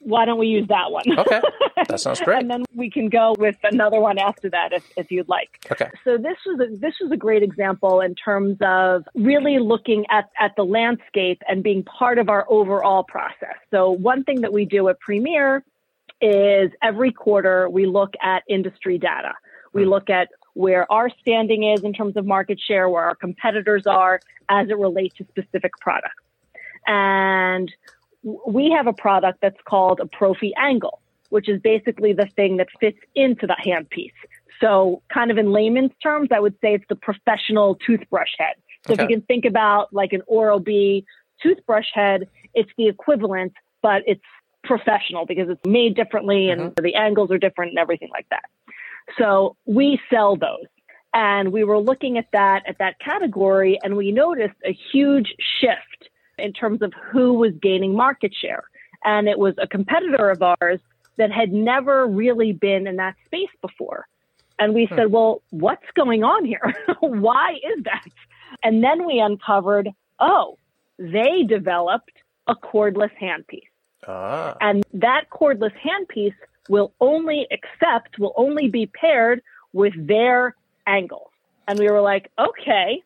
why 0.00 0.24
don't 0.24 0.38
we 0.38 0.46
use 0.46 0.66
that 0.68 0.90
one? 0.90 1.04
Okay, 1.18 1.40
that 1.88 2.00
sounds 2.00 2.20
great. 2.20 2.40
and 2.40 2.50
then 2.50 2.64
we 2.74 2.90
can 2.90 3.08
go 3.08 3.34
with 3.38 3.56
another 3.64 4.00
one 4.00 4.18
after 4.18 4.48
that 4.50 4.72
if, 4.72 4.84
if 4.96 5.10
you'd 5.10 5.28
like. 5.28 5.66
Okay. 5.70 5.90
So 6.04 6.16
this 6.16 6.36
was 6.46 6.60
a, 6.60 6.76
this 6.76 6.94
was 7.00 7.10
a 7.10 7.16
great 7.16 7.42
example 7.42 8.00
in 8.00 8.14
terms 8.14 8.58
of 8.60 9.04
really 9.14 9.58
looking 9.58 10.04
at, 10.10 10.30
at 10.38 10.54
the 10.56 10.64
landscape 10.64 11.42
and 11.48 11.62
being 11.62 11.82
part 11.82 12.18
of 12.18 12.28
our 12.28 12.46
overall 12.48 13.02
process. 13.02 13.56
So 13.70 13.90
one 13.90 14.24
thing 14.24 14.42
that 14.42 14.52
we 14.52 14.64
do 14.64 14.88
at 14.88 15.00
Premier 15.00 15.64
is 16.20 16.70
every 16.82 17.12
quarter 17.12 17.68
we 17.68 17.86
look 17.86 18.14
at 18.22 18.42
industry 18.48 18.98
data. 18.98 19.34
We 19.72 19.82
hmm. 19.84 19.90
look 19.90 20.10
at 20.10 20.28
where 20.54 20.90
our 20.90 21.08
standing 21.20 21.62
is 21.62 21.84
in 21.84 21.92
terms 21.92 22.16
of 22.16 22.26
market 22.26 22.58
share, 22.60 22.88
where 22.88 23.04
our 23.04 23.14
competitors 23.14 23.86
are 23.86 24.20
as 24.48 24.68
it 24.70 24.78
relates 24.78 25.16
to 25.16 25.24
specific 25.28 25.72
products. 25.80 26.24
And 26.86 27.70
we 28.22 28.70
have 28.70 28.86
a 28.86 28.92
product 28.92 29.40
that's 29.40 29.60
called 29.64 30.00
a 30.00 30.06
Prophy 30.06 30.52
Angle, 30.56 31.00
which 31.30 31.48
is 31.48 31.60
basically 31.60 32.12
the 32.12 32.26
thing 32.36 32.56
that 32.56 32.68
fits 32.80 32.98
into 33.14 33.46
the 33.46 33.56
handpiece. 33.64 34.12
So, 34.60 35.02
kind 35.12 35.30
of 35.30 35.38
in 35.38 35.52
layman's 35.52 35.92
terms, 36.02 36.30
I 36.32 36.40
would 36.40 36.54
say 36.60 36.74
it's 36.74 36.84
the 36.88 36.96
professional 36.96 37.76
toothbrush 37.76 38.30
head. 38.38 38.56
So, 38.86 38.94
okay. 38.94 39.04
if 39.04 39.08
you 39.08 39.16
can 39.16 39.26
think 39.26 39.44
about 39.44 39.92
like 39.92 40.12
an 40.12 40.22
Oral 40.26 40.58
B 40.58 41.06
toothbrush 41.42 41.86
head, 41.94 42.28
it's 42.54 42.70
the 42.76 42.88
equivalent, 42.88 43.52
but 43.82 44.02
it's 44.06 44.22
professional 44.64 45.26
because 45.26 45.48
it's 45.48 45.64
made 45.64 45.94
differently 45.94 46.50
and 46.50 46.60
mm-hmm. 46.60 46.84
the 46.84 46.94
angles 46.96 47.30
are 47.30 47.38
different 47.38 47.70
and 47.70 47.78
everything 47.78 48.10
like 48.10 48.26
that. 48.30 48.44
So, 49.16 49.56
we 49.64 50.00
sell 50.10 50.36
those. 50.36 50.66
And 51.14 51.52
we 51.52 51.64
were 51.64 51.78
looking 51.78 52.18
at 52.18 52.26
that 52.32 52.64
at 52.68 52.78
that 52.78 52.98
category, 53.00 53.78
and 53.82 53.96
we 53.96 54.12
noticed 54.12 54.56
a 54.62 54.76
huge 54.92 55.34
shift 55.58 56.10
in 56.38 56.52
terms 56.52 56.82
of 56.82 56.92
who 57.10 57.34
was 57.34 57.52
gaining 57.60 57.94
market 57.94 58.34
share. 58.34 58.64
And 59.04 59.28
it 59.28 59.38
was 59.38 59.54
a 59.58 59.66
competitor 59.66 60.30
of 60.30 60.42
ours 60.42 60.80
that 61.16 61.30
had 61.30 61.52
never 61.52 62.06
really 62.06 62.52
been 62.52 62.86
in 62.86 62.96
that 62.96 63.16
space 63.26 63.50
before. 63.60 64.06
And 64.58 64.74
we 64.74 64.86
hmm. 64.86 64.94
said, 64.94 65.12
well, 65.12 65.42
what's 65.50 65.86
going 65.94 66.24
on 66.24 66.44
here? 66.44 66.74
Why 67.00 67.54
is 67.54 67.84
that? 67.84 68.04
And 68.62 68.82
then 68.82 69.06
we 69.06 69.20
uncovered, 69.20 69.90
oh, 70.18 70.58
they 70.98 71.44
developed 71.46 72.12
a 72.46 72.54
cordless 72.54 73.10
handpiece. 73.20 73.68
Ah. 74.06 74.56
And 74.60 74.84
that 74.94 75.30
cordless 75.30 75.72
handpiece 75.78 76.34
will 76.68 76.92
only 77.00 77.46
accept, 77.50 78.18
will 78.18 78.34
only 78.36 78.68
be 78.68 78.86
paired 78.86 79.42
with 79.72 79.94
their 79.96 80.54
angle. 80.86 81.30
And 81.66 81.78
we 81.78 81.90
were 81.90 82.00
like, 82.00 82.30
okay, 82.38 83.02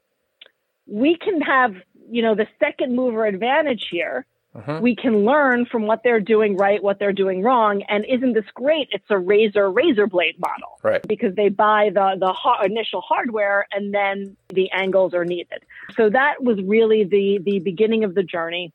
we 0.87 1.17
can 1.17 1.41
have 1.41 1.75
you 2.13 2.23
know, 2.23 2.35
the 2.35 2.47
second 2.61 2.95
mover 2.95 3.25
advantage 3.27 3.89
here. 3.91 4.27
Uh-huh. 4.55 4.81
We 4.83 4.95
can 4.95 5.25
learn 5.25 5.65
from 5.65 5.87
what 5.87 6.03
they're 6.05 6.21
doing 6.21 6.59
right, 6.59 6.83
what 6.83 6.99
they're 6.99 7.15
doing 7.15 7.41
wrong. 7.41 7.83
And 7.89 8.05
isn't 8.05 8.35
this 8.35 8.45
great? 8.53 8.89
It's 8.91 9.07
a 9.09 9.17
razor 9.17 9.71
razor 9.71 10.07
blade 10.07 10.39
model, 10.39 10.79
right? 10.83 11.01
Because 11.09 11.35
they 11.35 11.49
buy 11.49 11.89
the 11.89 12.17
the 12.21 12.35
ha- 12.35 12.63
initial 12.63 13.01
hardware 13.01 13.67
and 13.73 13.95
then 13.95 14.37
the 14.51 14.71
angles 14.73 15.15
are 15.15 15.25
needed. 15.25 15.65
So 15.97 16.11
that 16.11 16.43
was 16.43 16.61
really 16.63 17.05
the 17.05 17.41
the 17.43 17.61
beginning 17.61 18.05
of 18.05 18.15
the 18.15 18.23
journey. 18.23 18.75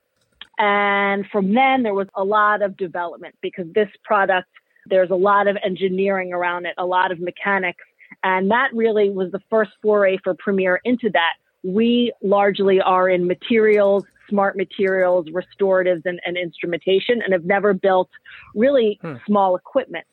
And 0.57 1.27
from 1.27 1.53
then 1.53 1.83
there 1.83 1.93
was 1.93 2.07
a 2.15 2.23
lot 2.23 2.63
of 2.63 2.75
development 2.75 3.35
because 3.41 3.71
this 3.71 3.89
product 4.03 4.49
there's 4.89 5.11
a 5.11 5.15
lot 5.15 5.47
of 5.47 5.57
engineering 5.63 6.33
around 6.33 6.65
it, 6.65 6.73
a 6.77 6.85
lot 6.85 7.11
of 7.11 7.19
mechanics, 7.19 7.83
And 8.23 8.49
that 8.51 8.69
really 8.73 9.09
was 9.09 9.31
the 9.31 9.41
first 9.49 9.71
foray 9.81 10.17
for 10.23 10.33
Premier 10.33 10.79
into 10.83 11.09
that. 11.11 11.33
We 11.67 12.13
largely 12.23 12.79
are 12.79 13.09
in 13.09 13.27
materials, 13.27 14.05
smart 14.29 14.55
materials, 14.55 15.27
restoratives, 15.27 16.05
and, 16.05 16.19
and 16.25 16.37
instrumentation, 16.37 17.21
and 17.21 17.33
have 17.33 17.45
never 17.45 17.73
built 17.73 18.09
really 18.55 18.99
hmm. 19.01 19.15
small 19.25 19.55
equipment. 19.55 20.05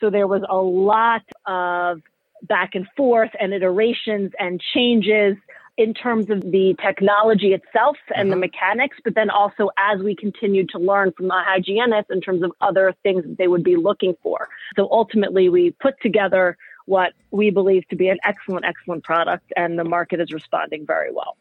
So 0.00 0.10
there 0.10 0.26
was 0.26 0.42
a 0.48 0.56
lot 0.56 1.22
of 1.46 2.02
back 2.42 2.74
and 2.74 2.86
forth 2.96 3.30
and 3.40 3.54
iterations 3.54 4.32
and 4.38 4.60
changes 4.74 5.36
in 5.78 5.92
terms 5.92 6.30
of 6.30 6.40
the 6.40 6.74
technology 6.82 7.52
itself 7.52 7.96
and 8.14 8.30
mm-hmm. 8.30 8.30
the 8.30 8.36
mechanics, 8.36 8.96
but 9.04 9.14
then 9.14 9.28
also 9.28 9.68
as 9.78 10.00
we 10.02 10.14
continued 10.14 10.70
to 10.70 10.78
learn 10.78 11.12
from 11.12 11.28
the 11.28 11.34
hygienists 11.34 12.10
in 12.10 12.20
terms 12.20 12.42
of 12.42 12.50
other 12.60 12.94
things 13.02 13.22
that 13.24 13.36
they 13.36 13.46
would 13.46 13.62
be 13.62 13.76
looking 13.76 14.16
for. 14.22 14.48
So 14.74 14.88
ultimately, 14.90 15.48
we 15.48 15.72
put 15.72 15.94
together 16.00 16.56
what 16.86 17.12
we 17.30 17.50
believe 17.50 17.86
to 17.88 17.96
be 17.96 18.08
an 18.08 18.18
excellent, 18.24 18.64
excellent 18.64 19.04
product, 19.04 19.52
and 19.56 19.78
the 19.78 19.84
market 19.84 20.20
is 20.20 20.32
responding 20.32 20.86
very 20.86 21.12
well. 21.12 21.36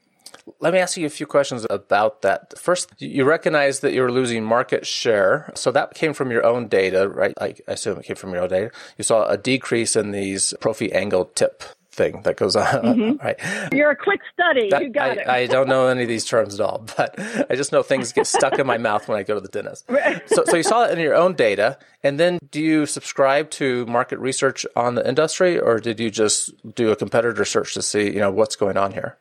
Let 0.59 0.73
me 0.73 0.79
ask 0.79 0.97
you 0.97 1.05
a 1.05 1.09
few 1.09 1.25
questions 1.25 1.65
about 1.69 2.21
that. 2.21 2.57
First, 2.57 2.93
you 2.99 3.23
recognize 3.23 3.79
that 3.79 3.93
you're 3.93 4.11
losing 4.11 4.43
market 4.43 4.85
share. 4.85 5.51
So 5.55 5.71
that 5.71 5.93
came 5.95 6.13
from 6.13 6.29
your 6.29 6.45
own 6.45 6.67
data, 6.67 7.09
right? 7.09 7.33
I 7.39 7.55
assume 7.67 7.99
it 7.99 8.05
came 8.05 8.15
from 8.15 8.33
your 8.33 8.43
own 8.43 8.49
data. 8.49 8.71
You 8.97 9.03
saw 9.03 9.25
a 9.27 9.37
decrease 9.37 9.95
in 9.95 10.11
these 10.11 10.53
Prophy 10.59 10.91
angle 10.93 11.25
tip 11.25 11.63
thing 11.95 12.21
that 12.23 12.37
goes 12.37 12.55
on, 12.55 12.65
mm-hmm. 12.65 13.25
right? 13.25 13.73
You're 13.73 13.91
a 13.91 13.95
quick 13.95 14.21
study. 14.33 14.69
That, 14.69 14.83
you 14.83 14.89
got 14.89 15.17
I, 15.17 15.21
it. 15.21 15.27
I 15.27 15.45
don't 15.47 15.67
know 15.67 15.87
any 15.87 16.03
of 16.03 16.07
these 16.07 16.25
terms 16.25 16.59
at 16.59 16.61
all, 16.61 16.85
but 16.97 17.15
I 17.49 17.55
just 17.55 17.71
know 17.71 17.81
things 17.81 18.11
get 18.11 18.27
stuck 18.27 18.59
in 18.59 18.67
my 18.67 18.77
mouth 18.77 19.07
when 19.07 19.17
I 19.17 19.23
go 19.23 19.35
to 19.35 19.41
the 19.41 19.47
dentist. 19.47 19.89
So, 20.27 20.43
so 20.45 20.57
you 20.57 20.63
saw 20.63 20.85
it 20.85 20.91
in 20.91 20.99
your 20.99 21.15
own 21.15 21.33
data, 21.33 21.77
and 22.03 22.19
then 22.19 22.39
do 22.51 22.61
you 22.61 22.85
subscribe 22.85 23.49
to 23.51 23.85
market 23.85 24.17
research 24.19 24.65
on 24.75 24.95
the 24.95 25.07
industry, 25.07 25.59
or 25.59 25.79
did 25.79 25.99
you 25.99 26.09
just 26.09 26.51
do 26.75 26.91
a 26.91 26.95
competitor 26.95 27.45
search 27.45 27.73
to 27.75 27.81
see, 27.81 28.05
you 28.05 28.19
know, 28.19 28.31
what's 28.31 28.55
going 28.55 28.77
on 28.77 28.91
here? 28.91 29.17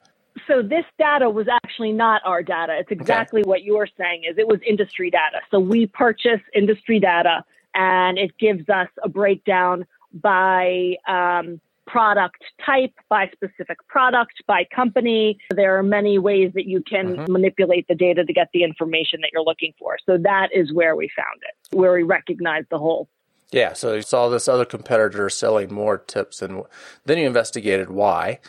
So 0.48 0.62
this 0.62 0.84
data 0.98 1.30
was 1.30 1.46
actually 1.48 1.92
not 1.92 2.22
our 2.24 2.42
data. 2.42 2.76
It's 2.78 2.90
exactly 2.90 3.42
okay. 3.42 3.48
what 3.48 3.62
you're 3.62 3.88
saying 3.98 4.24
is 4.28 4.36
it 4.38 4.46
was 4.46 4.60
industry 4.66 5.10
data. 5.10 5.40
So 5.50 5.60
we 5.60 5.86
purchase 5.86 6.40
industry 6.54 6.98
data 6.98 7.44
and 7.74 8.18
it 8.18 8.36
gives 8.38 8.68
us 8.68 8.88
a 9.02 9.08
breakdown 9.08 9.86
by 10.12 10.96
um, 11.08 11.60
product 11.86 12.42
type, 12.64 12.92
by 13.08 13.30
specific 13.32 13.78
product, 13.88 14.42
by 14.46 14.64
company. 14.74 15.38
There 15.50 15.78
are 15.78 15.82
many 15.82 16.18
ways 16.18 16.52
that 16.54 16.66
you 16.66 16.82
can 16.82 17.16
mm-hmm. 17.16 17.32
manipulate 17.32 17.86
the 17.88 17.94
data 17.94 18.24
to 18.24 18.32
get 18.32 18.48
the 18.52 18.62
information 18.62 19.20
that 19.22 19.30
you're 19.32 19.42
looking 19.42 19.72
for. 19.78 19.98
So 20.06 20.18
that 20.18 20.50
is 20.52 20.72
where 20.72 20.96
we 20.96 21.10
found 21.16 21.40
it, 21.42 21.76
where 21.76 21.92
we 21.92 22.02
recognized 22.02 22.68
the 22.70 22.78
whole 22.78 23.08
yeah, 23.54 23.72
so 23.72 23.94
you 23.94 24.02
saw 24.02 24.28
this 24.28 24.48
other 24.48 24.64
competitor 24.64 25.30
selling 25.30 25.72
more 25.72 25.96
tips, 25.96 26.42
and 26.42 26.64
then 27.04 27.18
you 27.18 27.26
investigated 27.28 27.88
why. 27.88 28.40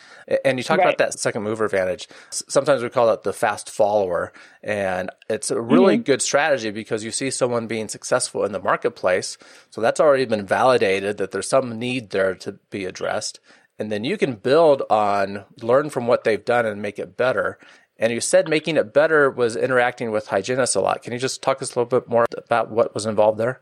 And 0.44 0.58
you 0.58 0.64
talked 0.64 0.80
right. 0.80 0.88
about 0.88 0.98
that 0.98 1.16
second 1.16 1.44
mover 1.44 1.64
advantage. 1.64 2.08
Sometimes 2.30 2.82
we 2.82 2.88
call 2.88 3.10
it 3.10 3.22
the 3.22 3.32
fast 3.32 3.70
follower, 3.70 4.32
and 4.64 5.08
it's 5.28 5.52
a 5.52 5.60
really 5.60 5.94
mm-hmm. 5.94 6.02
good 6.02 6.22
strategy 6.22 6.72
because 6.72 7.04
you 7.04 7.12
see 7.12 7.30
someone 7.30 7.68
being 7.68 7.86
successful 7.86 8.44
in 8.44 8.50
the 8.50 8.58
marketplace. 8.60 9.38
So 9.70 9.80
that's 9.80 10.00
already 10.00 10.24
been 10.24 10.44
validated 10.44 11.18
that 11.18 11.30
there's 11.30 11.48
some 11.48 11.78
need 11.78 12.10
there 12.10 12.34
to 12.34 12.58
be 12.70 12.84
addressed. 12.84 13.38
And 13.78 13.92
then 13.92 14.02
you 14.02 14.18
can 14.18 14.34
build 14.34 14.82
on, 14.90 15.44
learn 15.62 15.88
from 15.88 16.08
what 16.08 16.24
they've 16.24 16.44
done 16.44 16.66
and 16.66 16.82
make 16.82 16.98
it 16.98 17.16
better. 17.16 17.60
And 17.96 18.12
you 18.12 18.20
said 18.20 18.48
making 18.48 18.76
it 18.76 18.92
better 18.92 19.30
was 19.30 19.54
interacting 19.54 20.10
with 20.10 20.26
hygienists 20.26 20.74
a 20.74 20.80
lot. 20.80 21.02
Can 21.02 21.12
you 21.12 21.20
just 21.20 21.42
talk 21.42 21.62
us 21.62 21.76
a 21.76 21.78
little 21.78 22.00
bit 22.00 22.08
more 22.08 22.26
about 22.36 22.72
what 22.72 22.92
was 22.92 23.06
involved 23.06 23.38
there? 23.38 23.60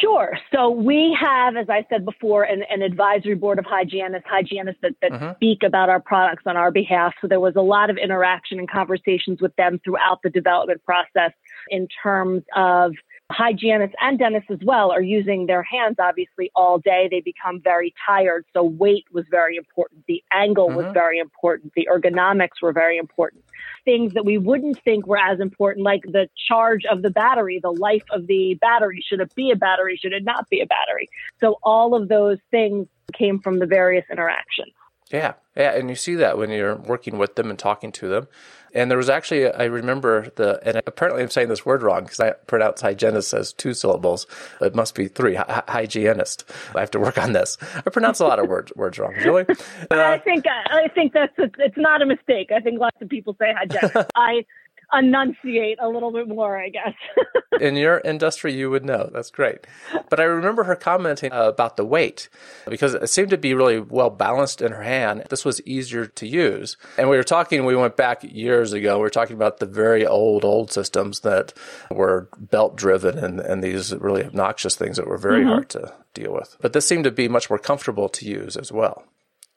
Sure. 0.00 0.38
So 0.54 0.70
we 0.70 1.16
have, 1.20 1.56
as 1.56 1.68
I 1.68 1.84
said 1.90 2.04
before, 2.04 2.44
an, 2.44 2.62
an 2.70 2.82
advisory 2.82 3.34
board 3.34 3.58
of 3.58 3.64
hygienists, 3.64 4.26
hygienists 4.26 4.78
that, 4.82 4.92
that 5.02 5.12
uh-huh. 5.12 5.34
speak 5.34 5.64
about 5.64 5.88
our 5.88 5.98
products 5.98 6.44
on 6.46 6.56
our 6.56 6.70
behalf. 6.70 7.14
So 7.20 7.26
there 7.26 7.40
was 7.40 7.56
a 7.56 7.62
lot 7.62 7.90
of 7.90 7.96
interaction 7.96 8.60
and 8.60 8.70
conversations 8.70 9.40
with 9.40 9.54
them 9.56 9.80
throughout 9.84 10.20
the 10.22 10.30
development 10.30 10.84
process 10.84 11.32
in 11.68 11.88
terms 12.00 12.44
of 12.54 12.92
hygienists 13.32 13.94
and 14.00 14.18
dentists 14.18 14.50
as 14.50 14.58
well 14.62 14.92
are 14.92 15.02
using 15.02 15.46
their 15.46 15.62
hands 15.62 15.96
obviously 15.98 16.50
all 16.54 16.78
day. 16.78 17.08
They 17.10 17.20
become 17.20 17.60
very 17.60 17.94
tired. 18.06 18.44
So 18.52 18.62
weight 18.62 19.06
was 19.12 19.24
very 19.30 19.56
important. 19.56 20.04
The 20.06 20.22
angle 20.32 20.68
was 20.68 20.84
uh-huh. 20.84 20.92
very 20.92 21.18
important. 21.18 21.72
The 21.74 21.88
ergonomics 21.92 22.60
were 22.60 22.72
very 22.72 22.98
important. 22.98 23.44
Things 23.84 24.14
that 24.14 24.24
we 24.24 24.38
wouldn't 24.38 24.82
think 24.84 25.06
were 25.06 25.18
as 25.18 25.40
important, 25.40 25.84
like 25.84 26.02
the 26.02 26.28
charge 26.48 26.84
of 26.84 27.02
the 27.02 27.10
battery, 27.10 27.58
the 27.60 27.72
life 27.72 28.04
of 28.10 28.26
the 28.26 28.54
battery. 28.60 29.04
Should 29.06 29.20
it 29.20 29.34
be 29.34 29.50
a 29.50 29.56
battery? 29.56 29.96
Should 29.96 30.12
it 30.12 30.24
not 30.24 30.48
be 30.48 30.60
a 30.60 30.66
battery? 30.66 31.08
So 31.40 31.58
all 31.62 31.94
of 31.94 32.08
those 32.08 32.38
things 32.50 32.86
came 33.12 33.40
from 33.40 33.58
the 33.58 33.66
various 33.66 34.04
interactions. 34.10 34.72
Yeah. 35.12 35.34
Yeah. 35.56 35.74
And 35.74 35.90
you 35.90 35.96
see 35.96 36.14
that 36.16 36.38
when 36.38 36.50
you're 36.50 36.76
working 36.76 37.18
with 37.18 37.36
them 37.36 37.50
and 37.50 37.58
talking 37.58 37.92
to 37.92 38.08
them. 38.08 38.28
And 38.74 38.90
there 38.90 38.96
was 38.96 39.10
actually, 39.10 39.52
I 39.52 39.64
remember 39.64 40.28
the, 40.36 40.58
and 40.66 40.80
apparently 40.86 41.22
I'm 41.22 41.28
saying 41.28 41.48
this 41.48 41.66
word 41.66 41.82
wrong 41.82 42.04
because 42.04 42.20
I 42.20 42.30
pronounce 42.30 42.80
hygienist 42.80 43.34
as 43.34 43.52
two 43.52 43.74
syllables. 43.74 44.26
It 44.62 44.74
must 44.74 44.94
be 44.94 45.08
three. 45.08 45.34
Hy- 45.34 45.62
hygienist. 45.68 46.50
I 46.74 46.80
have 46.80 46.90
to 46.92 47.00
work 47.00 47.18
on 47.18 47.32
this. 47.32 47.58
I 47.74 47.90
pronounce 47.90 48.20
a 48.20 48.26
lot 48.26 48.38
of 48.38 48.48
words 48.48 48.72
words 48.74 48.98
wrong. 48.98 49.12
Really? 49.12 49.44
Uh, 49.48 49.54
I 49.90 50.18
think 50.18 50.46
I 50.48 50.88
think 50.88 51.12
that's 51.12 51.38
a, 51.38 51.50
it's 51.58 51.76
not 51.76 52.00
a 52.00 52.06
mistake. 52.06 52.50
I 52.50 52.60
think 52.60 52.80
lots 52.80 52.96
of 53.02 53.10
people 53.10 53.36
say 53.38 53.52
hygienist. 53.54 54.10
I 54.16 54.46
enunciate 54.92 55.78
a 55.80 55.88
little 55.88 56.12
bit 56.12 56.28
more, 56.28 56.58
I 56.58 56.68
guess. 56.68 56.94
In 57.60 57.76
your 57.76 58.00
industry, 58.04 58.54
you 58.54 58.70
would 58.70 58.84
know. 58.84 59.10
That's 59.12 59.30
great. 59.30 59.66
But 60.08 60.20
I 60.20 60.24
remember 60.24 60.64
her 60.64 60.74
commenting 60.74 61.32
uh, 61.32 61.48
about 61.48 61.76
the 61.76 61.84
weight 61.84 62.28
because 62.68 62.94
it 62.94 63.08
seemed 63.08 63.30
to 63.30 63.38
be 63.38 63.54
really 63.54 63.78
well 63.78 64.10
balanced 64.10 64.62
in 64.62 64.72
her 64.72 64.82
hand. 64.82 65.24
This 65.28 65.44
was 65.44 65.60
easier 65.66 66.06
to 66.06 66.26
use. 66.26 66.76
And 66.96 67.08
we 67.08 67.16
were 67.16 67.22
talking, 67.22 67.64
we 67.64 67.76
went 67.76 67.96
back 67.96 68.24
years 68.24 68.72
ago, 68.72 68.96
we 68.96 69.02
were 69.02 69.10
talking 69.10 69.36
about 69.36 69.58
the 69.58 69.66
very 69.66 70.06
old, 70.06 70.44
old 70.44 70.72
systems 70.72 71.20
that 71.20 71.52
were 71.90 72.28
belt 72.38 72.76
driven 72.76 73.18
and, 73.18 73.38
and 73.40 73.62
these 73.62 73.94
really 73.94 74.24
obnoxious 74.24 74.74
things 74.74 74.96
that 74.96 75.06
were 75.06 75.18
very 75.18 75.40
mm-hmm. 75.40 75.50
hard 75.50 75.68
to 75.70 75.92
deal 76.14 76.32
with. 76.32 76.56
But 76.60 76.72
this 76.72 76.86
seemed 76.86 77.04
to 77.04 77.10
be 77.10 77.28
much 77.28 77.50
more 77.50 77.58
comfortable 77.58 78.08
to 78.08 78.26
use 78.26 78.56
as 78.56 78.72
well. 78.72 79.04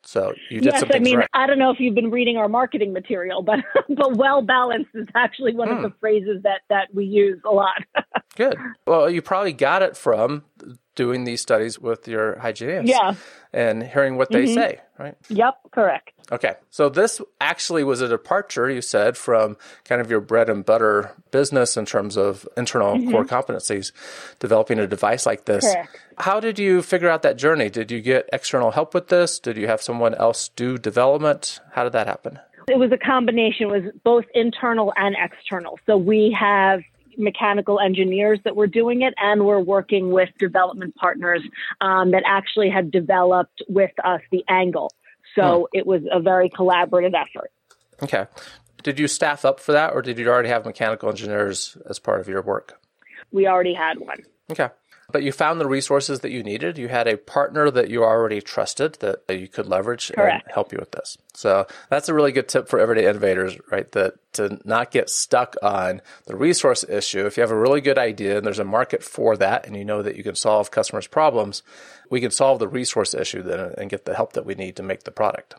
So 0.06 0.34
you 0.50 0.62
did 0.62 0.74
yes, 0.74 0.84
I 0.94 1.00
mean, 1.00 1.18
right. 1.18 1.30
I 1.34 1.48
don't 1.48 1.58
know 1.58 1.72
if 1.72 1.80
you've 1.80 1.96
been 1.96 2.12
reading 2.12 2.38
our 2.38 2.48
marketing 2.48 2.94
material, 2.94 3.42
but 3.42 3.60
but 3.90 4.16
well 4.16 4.42
balanced 4.42 4.92
is 4.94 5.08
actually 5.16 5.56
one 5.56 5.70
of 5.70 5.82
the 5.82 5.90
hmm. 5.90 6.00
phrases 6.00 6.44
that 6.44 6.62
that 6.70 6.94
we 6.94 7.06
use 7.06 7.40
a 7.46 7.52
lot. 7.52 7.84
Good. 8.36 8.58
Well, 8.86 9.10
you 9.10 9.22
probably 9.22 9.54
got 9.54 9.82
it 9.82 9.98
from 9.98 10.44
doing 10.96 11.26
these 11.26 11.42
studies 11.42 11.80
with 11.80 12.08
your 12.08 12.40
hygienists. 12.40 12.90
Yeah. 12.90 13.16
And 13.54 13.84
hearing 13.84 14.18
what 14.18 14.32
they 14.32 14.46
mm-hmm. 14.46 14.54
say, 14.54 14.80
right? 15.00 15.16
Yep, 15.30 15.56
correct. 15.72 16.12
Okay. 16.32 16.56
So 16.72 16.90
this 16.90 17.22
actually 17.40 17.86
was 17.86 18.02
a 18.02 18.08
departure, 18.08 18.70
you 18.70 18.82
said, 18.82 19.16
from 19.16 19.56
kind 19.86 20.02
of 20.02 20.10
your 20.10 20.20
bread 20.20 20.50
and 20.50 20.66
butter 20.66 21.16
business 21.32 21.78
in 21.78 21.86
terms 21.86 22.18
of 22.18 22.48
internal 22.58 22.96
mm-hmm. 22.96 23.12
core 23.12 23.26
competencies, 23.26 23.94
developing 24.40 24.80
a 24.80 24.88
device 24.88 25.26
like 25.26 25.46
this. 25.46 25.64
Correct. 25.64 25.98
How 26.18 26.40
did 26.40 26.60
you 26.60 26.82
figure 26.82 27.10
out 27.10 27.22
that 27.22 27.38
journey? 27.38 27.70
Did 27.70 27.92
you 27.92 28.02
get 28.02 28.30
external 28.34 28.72
help 28.72 28.94
with 28.94 29.08
this? 29.08 29.40
Did 29.40 29.56
you 29.56 29.68
have 29.68 29.82
someone 29.82 30.16
else 30.16 30.50
do 30.50 30.78
development? 30.78 31.62
How 31.72 31.84
did 31.84 31.94
that 31.94 32.08
happen? 32.08 32.40
It 32.68 32.80
was 32.80 32.92
a 32.92 32.98
combination, 32.98 33.68
it 33.68 33.84
was 33.84 33.94
both 34.04 34.26
internal 34.34 34.92
and 34.98 35.16
external. 35.20 35.80
So 35.86 35.98
we 35.98 36.36
have 36.38 36.82
mechanical 37.18 37.80
engineers 37.80 38.40
that 38.44 38.56
were 38.56 38.68
doing 38.68 39.02
it, 39.02 39.14
and 39.18 39.46
we're 39.46 39.60
working 39.60 40.12
with 40.12 40.30
development 40.40 40.96
partners 40.96 41.42
um, 41.82 42.12
that 42.12 42.24
actually 42.26 42.70
had 42.70 42.92
developed 42.92 43.62
with 43.68 43.92
us 44.04 44.22
the 44.32 44.44
angle. 44.50 44.92
So 45.36 45.68
hmm. 45.72 45.78
it 45.78 45.86
was 45.86 46.02
a 46.12 46.20
very 46.20 46.50
collaborative 46.50 47.14
effort. 47.14 47.52
Okay. 48.02 48.28
Did 48.84 49.00
you 49.00 49.08
staff 49.08 49.46
up 49.46 49.60
for 49.60 49.72
that, 49.72 49.94
or 49.94 50.02
did 50.02 50.20
you 50.20 50.28
already 50.28 50.50
have 50.50 50.66
mechanical 50.66 51.10
engineers 51.10 51.78
as 51.90 51.98
part 51.98 52.20
of 52.20 52.28
your 52.28 52.42
work? 52.42 52.80
We 53.32 53.48
already 53.48 53.74
had 53.74 54.00
one. 54.00 54.20
Okay. 54.52 54.70
But 55.12 55.24
you 55.24 55.32
found 55.32 55.62
the 55.62 55.68
resources 55.68 56.22
that 56.22 56.32
you 56.32 56.44
needed. 56.44 56.78
You 56.78 56.88
had 56.88 57.08
a 57.08 57.18
partner 57.18 57.70
that 57.70 57.90
you 57.90 58.04
already 58.04 58.42
trusted 58.42 58.94
that 58.96 59.24
you 59.30 59.48
could 59.48 59.68
leverage 59.68 60.12
Correct. 60.14 60.46
and 60.46 60.54
help 60.54 60.72
you 60.72 60.80
with 60.80 60.92
this. 60.92 61.18
So 61.34 61.68
that's 61.90 62.10
a 62.10 62.14
really 62.14 62.32
good 62.32 62.48
tip 62.48 62.68
for 62.68 62.80
everyday 62.80 63.08
innovators, 63.08 63.58
right? 63.72 63.92
That 63.92 64.16
to 64.34 64.60
not 64.66 64.92
get 64.92 65.10
stuck 65.10 65.56
on 65.62 66.02
the 66.26 66.36
resource 66.36 66.84
issue. 66.84 67.26
If 67.26 67.38
you 67.38 67.42
have 67.42 67.52
a 67.52 67.60
really 67.60 67.82
good 67.82 67.98
idea 67.98 68.38
and 68.38 68.46
there's 68.46 68.60
a 68.60 68.66
market 68.66 69.04
for 69.04 69.38
that 69.38 69.68
and 69.68 69.76
you 69.76 69.86
know 69.86 70.02
that 70.02 70.16
you 70.16 70.24
can 70.24 70.36
solve 70.36 70.72
customers' 70.72 71.08
problems, 71.08 71.62
we 72.10 72.20
can 72.20 72.32
solve 72.32 72.60
the 72.60 72.68
resource 72.68 73.14
issue 73.14 73.44
then 73.44 73.74
and 73.78 73.90
get 73.90 74.06
the 74.06 74.16
help 74.16 74.34
that 74.34 74.46
we 74.46 74.56
need 74.56 74.76
to 74.78 74.84
make 74.84 75.04
the 75.04 75.12
product. 75.12 75.56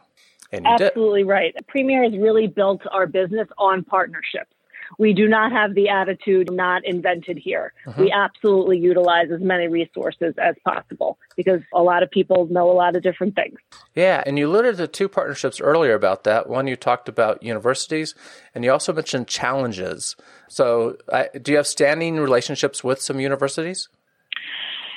And 0.52 0.64
you 0.64 0.72
Absolutely 0.72 1.22
did. 1.22 1.28
right. 1.28 1.66
Premier 1.68 2.04
has 2.04 2.16
really 2.16 2.46
built 2.46 2.82
our 2.90 3.06
business 3.06 3.48
on 3.58 3.84
partnerships. 3.84 4.50
We 4.98 5.12
do 5.12 5.28
not 5.28 5.52
have 5.52 5.74
the 5.74 5.88
attitude 5.88 6.52
not 6.52 6.84
invented 6.84 7.38
here. 7.38 7.72
Uh-huh. 7.86 8.02
We 8.02 8.12
absolutely 8.12 8.78
utilize 8.78 9.30
as 9.30 9.40
many 9.40 9.68
resources 9.68 10.34
as 10.38 10.54
possible 10.64 11.18
because 11.36 11.60
a 11.72 11.82
lot 11.82 12.02
of 12.02 12.10
people 12.10 12.46
know 12.46 12.70
a 12.70 12.74
lot 12.74 12.96
of 12.96 13.02
different 13.02 13.34
things. 13.34 13.58
Yeah, 13.94 14.22
and 14.26 14.38
you 14.38 14.48
alluded 14.48 14.76
to 14.78 14.86
two 14.86 15.08
partnerships 15.08 15.60
earlier 15.60 15.94
about 15.94 16.24
that. 16.24 16.48
One, 16.48 16.66
you 16.66 16.76
talked 16.76 17.08
about 17.08 17.42
universities, 17.42 18.14
and 18.54 18.64
you 18.64 18.72
also 18.72 18.92
mentioned 18.92 19.28
challenges. 19.28 20.16
So, 20.48 20.96
do 21.40 21.52
you 21.52 21.56
have 21.56 21.66
standing 21.66 22.16
relationships 22.16 22.84
with 22.84 23.00
some 23.00 23.20
universities? 23.20 23.88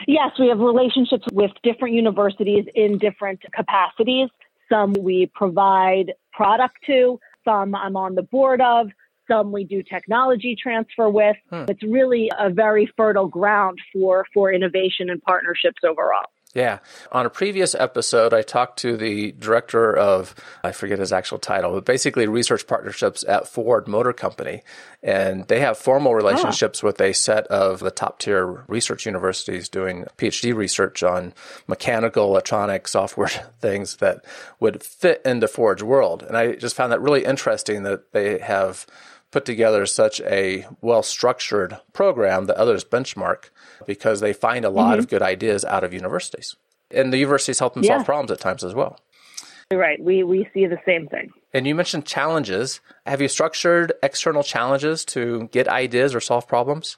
Yes, 0.07 0.31
we 0.39 0.47
have 0.47 0.59
relationships 0.59 1.25
with 1.31 1.51
different 1.63 1.93
universities 1.93 2.65
in 2.73 2.97
different 2.97 3.41
capacities. 3.51 4.29
Some 4.69 4.93
we 4.93 5.25
provide 5.33 6.13
product 6.31 6.77
to, 6.85 7.19
some 7.43 7.75
I'm 7.75 7.95
on 7.95 8.15
the 8.15 8.21
board 8.21 8.61
of, 8.61 8.89
some 9.29 9.53
we 9.53 9.63
do 9.63 9.81
technology 9.81 10.57
transfer 10.61 11.09
with. 11.09 11.37
Hmm. 11.49 11.65
It's 11.69 11.83
really 11.83 12.29
a 12.37 12.49
very 12.49 12.91
fertile 12.97 13.27
ground 13.27 13.79
for 13.93 14.25
for 14.33 14.51
innovation 14.51 15.09
and 15.09 15.21
partnerships 15.21 15.81
overall. 15.87 16.25
Yeah. 16.55 16.79
On 17.11 17.27
a 17.27 17.29
previous 17.29 17.75
episode, 17.75 18.33
I 18.33 18.41
talked 18.41 18.79
to 18.79 18.97
the 18.97 19.33
director 19.33 19.95
of, 19.95 20.33
I 20.63 20.71
forget 20.71 20.97
his 20.97 21.13
actual 21.13 21.37
title, 21.37 21.73
but 21.73 21.85
basically 21.85 22.25
research 22.25 22.65
partnerships 22.65 23.23
at 23.27 23.47
Ford 23.47 23.87
Motor 23.87 24.13
Company. 24.13 24.63
And 25.03 25.47
they 25.47 25.59
have 25.59 25.77
formal 25.77 26.15
relationships 26.15 26.83
oh. 26.83 26.87
with 26.87 26.99
a 27.01 27.13
set 27.13 27.45
of 27.47 27.81
the 27.81 27.91
top 27.91 28.17
tier 28.17 28.63
research 28.67 29.05
universities 29.05 29.69
doing 29.69 30.05
PhD 30.17 30.55
research 30.55 31.03
on 31.03 31.35
mechanical, 31.67 32.25
electronic, 32.25 32.87
software 32.87 33.27
things 33.61 33.97
that 33.97 34.25
would 34.59 34.81
fit 34.81 35.21
into 35.23 35.47
Ford's 35.47 35.83
world. 35.83 36.23
And 36.23 36.35
I 36.35 36.55
just 36.55 36.75
found 36.75 36.91
that 36.91 37.01
really 37.01 37.25
interesting 37.25 37.83
that 37.83 38.11
they 38.11 38.39
have 38.39 38.87
put 39.31 39.45
together 39.45 39.85
such 39.85 40.21
a 40.21 40.65
well 40.81 41.03
structured 41.03 41.77
program 41.93 42.45
that 42.45 42.57
others 42.57 42.83
benchmark 42.83 43.49
because 43.85 44.19
they 44.19 44.33
find 44.33 44.65
a 44.65 44.69
lot 44.69 44.91
mm-hmm. 44.91 44.99
of 44.99 45.07
good 45.07 45.21
ideas 45.21 45.63
out 45.65 45.83
of 45.83 45.93
universities. 45.93 46.55
And 46.91 47.13
the 47.13 47.17
universities 47.17 47.59
help 47.59 47.75
them 47.75 47.83
yeah. 47.83 47.97
solve 47.97 48.05
problems 48.05 48.31
at 48.31 48.39
times 48.39 48.63
as 48.63 48.73
well. 48.73 48.99
Right. 49.71 50.01
We, 50.01 50.23
we 50.23 50.49
see 50.53 50.65
the 50.65 50.79
same 50.83 51.07
thing. 51.07 51.31
And 51.53 51.67
you 51.67 51.75
mentioned 51.75 52.05
challenges. 52.05 52.81
Have 53.05 53.21
you 53.21 53.27
structured 53.27 53.93
external 54.01 54.41
challenges 54.41 55.05
to 55.05 55.47
get 55.51 55.67
ideas 55.67 56.15
or 56.15 56.19
solve 56.19 56.47
problems? 56.47 56.97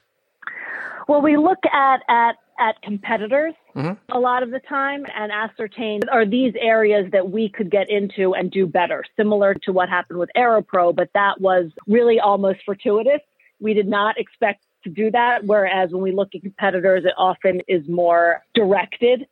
Well, 1.06 1.20
we 1.20 1.36
look 1.36 1.58
at, 1.70 2.00
at 2.08 2.36
at 2.58 2.80
competitors 2.82 3.54
mm-hmm. 3.74 3.92
a 4.14 4.18
lot 4.18 4.42
of 4.42 4.50
the 4.50 4.60
time 4.60 5.04
and 5.14 5.32
ascertain 5.32 6.00
are 6.10 6.26
these 6.26 6.54
areas 6.60 7.10
that 7.12 7.30
we 7.30 7.48
could 7.48 7.70
get 7.70 7.88
into 7.90 8.34
and 8.34 8.50
do 8.50 8.66
better, 8.66 9.04
similar 9.16 9.54
to 9.54 9.72
what 9.72 9.88
happened 9.88 10.18
with 10.18 10.30
AeroPro, 10.36 10.94
but 10.94 11.08
that 11.14 11.40
was 11.40 11.70
really 11.86 12.20
almost 12.20 12.60
fortuitous. 12.64 13.20
We 13.60 13.74
did 13.74 13.88
not 13.88 14.18
expect 14.18 14.64
to 14.84 14.90
do 14.90 15.10
that. 15.12 15.44
Whereas 15.44 15.90
when 15.90 16.02
we 16.02 16.12
look 16.12 16.34
at 16.34 16.42
competitors, 16.42 17.04
it 17.04 17.14
often 17.16 17.60
is 17.68 17.86
more 17.88 18.42
directed. 18.54 19.26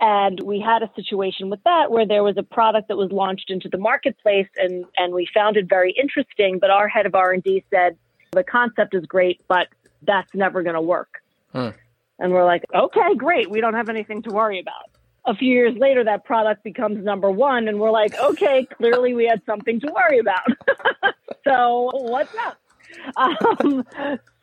And 0.00 0.40
we 0.40 0.60
had 0.60 0.82
a 0.82 0.90
situation 0.96 1.50
with 1.50 1.62
that 1.64 1.90
where 1.90 2.06
there 2.06 2.22
was 2.22 2.36
a 2.36 2.42
product 2.42 2.88
that 2.88 2.96
was 2.96 3.10
launched 3.12 3.50
into 3.50 3.68
the 3.68 3.78
marketplace 3.78 4.48
and, 4.56 4.84
and 4.96 5.14
we 5.14 5.28
found 5.32 5.56
it 5.56 5.68
very 5.68 5.92
interesting. 5.92 6.58
But 6.58 6.70
our 6.70 6.88
head 6.88 7.06
of 7.06 7.14
R&D 7.14 7.64
said, 7.70 7.96
the 8.32 8.42
concept 8.42 8.94
is 8.94 9.06
great, 9.06 9.40
but 9.48 9.68
that's 10.02 10.34
never 10.34 10.62
going 10.62 10.74
to 10.74 10.80
work. 10.80 11.22
Hmm. 11.52 11.70
And 12.18 12.32
we're 12.32 12.44
like, 12.44 12.64
okay, 12.74 13.14
great. 13.16 13.50
We 13.50 13.60
don't 13.60 13.74
have 13.74 13.88
anything 13.88 14.22
to 14.22 14.30
worry 14.30 14.60
about. 14.60 14.90
A 15.26 15.34
few 15.34 15.48
years 15.48 15.76
later, 15.76 16.04
that 16.04 16.24
product 16.24 16.62
becomes 16.64 17.02
number 17.02 17.30
one, 17.30 17.66
and 17.66 17.80
we're 17.80 17.90
like, 17.90 18.14
okay, 18.14 18.66
clearly 18.76 19.14
we 19.14 19.26
had 19.26 19.40
something 19.46 19.80
to 19.80 19.92
worry 19.92 20.18
about. 20.18 20.46
so 21.44 21.90
what's 21.92 22.34
up? 22.46 22.58
Um, 23.16 23.84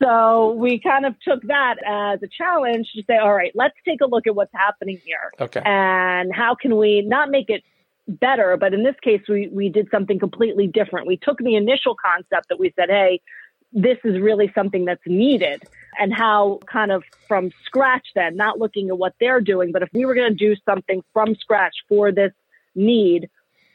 so 0.02 0.52
we 0.52 0.78
kind 0.78 1.06
of 1.06 1.14
took 1.20 1.42
that 1.44 1.76
as 1.86 2.22
a 2.22 2.28
challenge 2.28 2.90
to 2.94 3.02
say, 3.08 3.16
all 3.16 3.32
right, 3.32 3.50
let's 3.54 3.74
take 3.86 4.00
a 4.02 4.06
look 4.06 4.26
at 4.26 4.34
what's 4.34 4.52
happening 4.52 5.00
here. 5.04 5.32
Okay. 5.40 5.62
And 5.64 6.34
how 6.34 6.54
can 6.54 6.76
we 6.76 7.00
not 7.00 7.30
make 7.30 7.48
it 7.48 7.62
better, 8.06 8.56
but 8.56 8.74
in 8.74 8.82
this 8.82 8.96
case, 9.02 9.22
we, 9.28 9.48
we 9.48 9.68
did 9.68 9.88
something 9.90 10.18
completely 10.18 10.66
different. 10.66 11.06
We 11.06 11.16
took 11.16 11.38
the 11.38 11.56
initial 11.56 11.94
concept 11.94 12.48
that 12.50 12.58
we 12.58 12.72
said, 12.76 12.90
hey, 12.90 13.20
this 13.72 13.98
is 14.04 14.20
really 14.20 14.52
something 14.54 14.84
that's 14.84 15.02
needed 15.06 15.62
and 15.98 16.12
how 16.12 16.58
kind 16.66 16.90
of 16.90 17.02
from 17.28 17.50
scratch 17.64 18.06
then 18.14 18.36
not 18.36 18.58
looking 18.58 18.88
at 18.88 18.98
what 18.98 19.14
they're 19.20 19.40
doing 19.40 19.72
but 19.72 19.82
if 19.82 19.88
we 19.92 20.04
were 20.04 20.14
going 20.14 20.30
to 20.30 20.36
do 20.36 20.54
something 20.64 21.02
from 21.12 21.34
scratch 21.36 21.74
for 21.88 22.12
this 22.12 22.32
need 22.74 23.28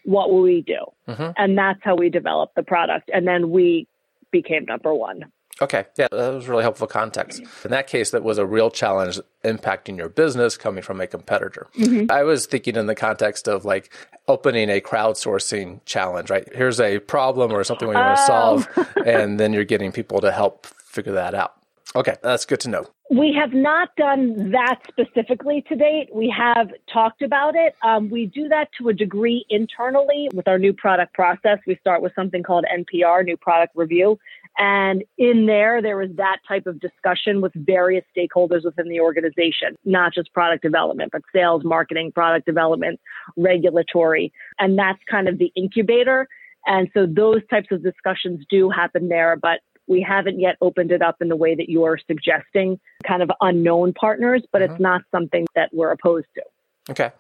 what 0.06 0.30
will 0.32 0.42
we 0.42 0.62
do 0.62 0.86
mm-hmm. 1.08 1.32
and 1.38 1.58
that's 1.58 1.80
how 1.84 1.96
we 1.96 2.10
developed 2.10 2.56
the 2.56 2.64
product 2.64 3.10
and 3.14 3.28
then 3.28 3.50
we 3.50 3.88
became 4.32 4.66
number 4.66 4.94
one 4.94 5.26
Okay. 5.62 5.86
Yeah, 5.98 6.08
that 6.12 6.34
was 6.34 6.48
really 6.48 6.64
helpful 6.64 6.88
context. 6.88 7.42
In 7.66 7.72
that 7.72 7.88
case, 7.88 8.12
that 8.12 8.24
was 8.24 8.38
a 8.38 8.46
real 8.46 8.70
challenge 8.70 9.20
impacting 9.44 9.98
your 9.98 10.10
business 10.10 10.58
coming 10.58 10.84
from 10.84 11.02
a 11.02 11.08
competitor. 11.08 11.68
Mm-hmm. 11.78 12.12
I 12.12 12.24
was 12.24 12.46
thinking 12.46 12.76
in 12.76 12.86
the 12.86 12.96
context 12.96 13.48
of 13.48 13.66
like 13.66 13.92
opening 14.28 14.70
a 14.70 14.80
crowdsourcing 14.80 15.82
challenge, 15.86 16.30
right? 16.30 16.48
Here's 16.54 16.80
a 16.80 17.00
problem 17.00 17.52
or 17.52 17.64
something 17.64 17.88
we 17.88 17.96
want 17.96 18.18
to 18.18 18.24
oh. 18.24 18.28
solve, 18.28 18.88
and 19.06 19.40
then 19.40 19.54
you're 19.54 19.64
getting 19.64 19.92
people 19.92 20.22
to 20.22 20.32
help 20.32 20.68
figure 20.68 21.14
that 21.14 21.34
out. 21.34 21.56
Okay, 21.96 22.16
that's 22.22 22.46
good 22.46 22.60
to 22.62 22.70
know. 22.70 22.86
We 23.10 23.34
have 23.40 23.54
not 23.54 23.96
done 23.96 24.52
that 24.52 24.80
specifically 24.90 25.64
to 25.70 25.76
date. 25.76 26.10
We 26.14 26.34
have 26.38 26.70
talked 26.92 27.22
about 27.22 27.56
it. 27.56 27.76
Um, 27.82 28.10
we 28.10 28.26
do 28.26 28.50
that 28.50 28.70
to 28.78 28.90
a 28.90 28.94
degree 28.94 29.46
internally 29.50 30.30
with 30.34 30.48
our 30.48 30.60
new 30.60 30.74
product 30.74 31.14
process. 31.14 31.60
We 31.66 31.78
start 31.78 32.02
with 32.02 32.14
something 32.16 32.44
called 32.44 32.66
NPR, 32.72 33.24
New 33.24 33.38
Product 33.38 33.74
Review. 33.76 34.20
And 34.58 35.04
in 35.18 35.46
there, 35.46 35.82
there 35.82 35.98
was 35.98 36.10
that 36.18 36.40
type 36.48 36.68
of 36.68 36.80
discussion 36.80 37.40
with 37.42 37.54
various 37.56 38.04
stakeholders 38.16 38.66
within 38.66 38.90
the 38.90 39.00
organization, 39.00 39.78
not 39.86 40.14
just 40.14 40.34
product 40.34 40.64
development, 40.64 41.12
but 41.12 41.22
sales, 41.34 41.64
marketing, 41.64 42.12
product 42.12 42.46
development, 42.46 43.00
regulatory. 43.38 44.34
And 44.60 44.78
that's 44.78 45.00
kind 45.10 45.30
of 45.30 45.38
the 45.38 45.54
incubator. 45.56 46.28
And 46.68 46.90
so 46.94 47.06
those 47.06 47.42
types 47.50 47.70
of 47.72 47.82
discussions 47.82 48.46
do 48.50 48.70
happen 48.70 49.08
there, 49.08 49.38
but 49.38 49.62
we 49.88 50.02
haven't 50.02 50.40
yet 50.40 50.56
opened 50.62 50.92
it 50.92 51.02
up 51.02 51.18
in 51.22 51.28
the 51.28 51.36
way 51.36 51.56
that 51.56 51.70
you're 51.70 52.00
suggesting, 52.08 52.80
kind 53.06 53.22
of 53.22 53.32
unknown 53.42 53.94
partners, 53.94 54.44
but 54.52 54.62
mm-hmm. 54.62 54.74
it's 54.74 54.82
not 54.82 55.02
something 55.12 55.46
that 55.56 55.70
we're 55.74 55.92
opposed 55.92 56.28
to. 56.36 56.44
Okay. 56.90 57.12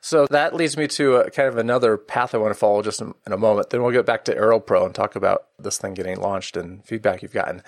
So 0.00 0.26
that 0.30 0.54
leads 0.54 0.76
me 0.76 0.86
to 0.88 1.16
a, 1.16 1.30
kind 1.30 1.48
of 1.48 1.56
another 1.56 1.96
path 1.96 2.34
I 2.34 2.38
want 2.38 2.54
to 2.54 2.58
follow 2.58 2.82
just 2.82 3.00
in, 3.00 3.12
in 3.26 3.32
a 3.32 3.36
moment. 3.36 3.70
Then 3.70 3.82
we'll 3.82 3.92
get 3.92 4.06
back 4.06 4.24
to 4.26 4.34
AeroPro 4.34 4.86
and 4.86 4.94
talk 4.94 5.16
about 5.16 5.46
this 5.58 5.78
thing 5.78 5.94
getting 5.94 6.20
launched 6.20 6.56
and 6.56 6.84
feedback 6.84 7.22
you've 7.22 7.32
gotten. 7.32 7.62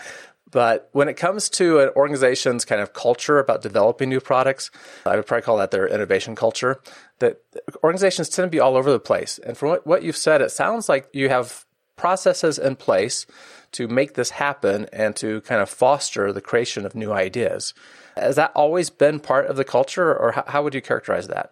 But 0.51 0.89
when 0.93 1.09
it 1.09 1.15
comes 1.15 1.51
to 1.51 1.81
an 1.81 1.91
organization's 1.91 2.65
kind 2.65 2.81
of 2.81 2.93
culture 2.93 3.39
about 3.39 3.61
developing 3.61 4.09
new 4.09 4.21
products, 4.21 4.71
I 5.05 5.17
would 5.17 5.27
probably 5.27 5.43
call 5.43 5.59
that 5.59 5.73
their 5.73 5.87
innovation 5.87 6.35
culture. 6.35 6.81
That 7.19 7.43
organizations 7.83 8.29
tend 8.29 8.47
to 8.47 8.51
be 8.51 8.61
all 8.61 8.77
over 8.77 8.91
the 8.91 9.01
place. 9.01 9.39
And 9.39 9.57
from 9.59 9.71
what, 9.71 9.87
what 9.87 10.03
you've 10.03 10.17
said, 10.17 10.41
it 10.41 10.51
sounds 10.51 10.89
like 10.89 11.09
you 11.13 11.29
have 11.29 11.67
processes 11.97 12.59
in 12.59 12.77
place 12.77 13.27
to 13.73 13.89
make 13.89 14.15
this 14.15 14.31
happen 14.31 14.87
and 14.93 15.15
to 15.17 15.41
kind 15.43 15.61
of 15.61 15.69
foster 15.69 16.33
the 16.33 16.41
creation 16.41 16.87
of 16.87 16.95
new 16.95 17.13
ideas. 17.13 17.75
Has 18.17 18.37
that 18.37 18.53
always 18.55 18.91
been 18.91 19.21
part 19.21 19.47
of 19.47 19.57
the 19.57 19.65
culture, 19.65 20.15
or 20.15 20.33
how, 20.47 20.63
would 20.63 20.75
you 20.75 20.83
characterize 20.83 21.29
that? 21.29 21.51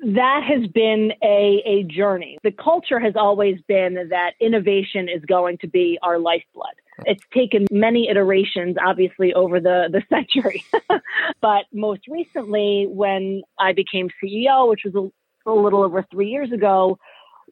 That 0.00 0.42
has 0.46 0.68
been 0.68 1.12
a, 1.22 1.62
a 1.64 1.82
journey. 1.84 2.38
The 2.42 2.52
culture 2.52 3.00
has 3.00 3.14
always 3.16 3.58
been 3.66 3.94
that 4.10 4.32
innovation 4.40 5.08
is 5.08 5.24
going 5.24 5.58
to 5.58 5.68
be 5.68 5.98
our 6.02 6.18
lifeblood. 6.18 6.74
It's 7.06 7.22
taken 7.32 7.66
many 7.70 8.08
iterations, 8.08 8.76
obviously, 8.80 9.34
over 9.34 9.60
the, 9.60 9.88
the 9.90 10.02
century. 10.14 10.64
but 11.40 11.64
most 11.72 12.02
recently, 12.08 12.86
when 12.88 13.42
I 13.58 13.72
became 13.72 14.10
CEO, 14.22 14.68
which 14.68 14.82
was 14.84 14.94
a, 14.94 15.50
a 15.50 15.52
little 15.52 15.82
over 15.82 16.04
three 16.10 16.28
years 16.28 16.52
ago, 16.52 16.98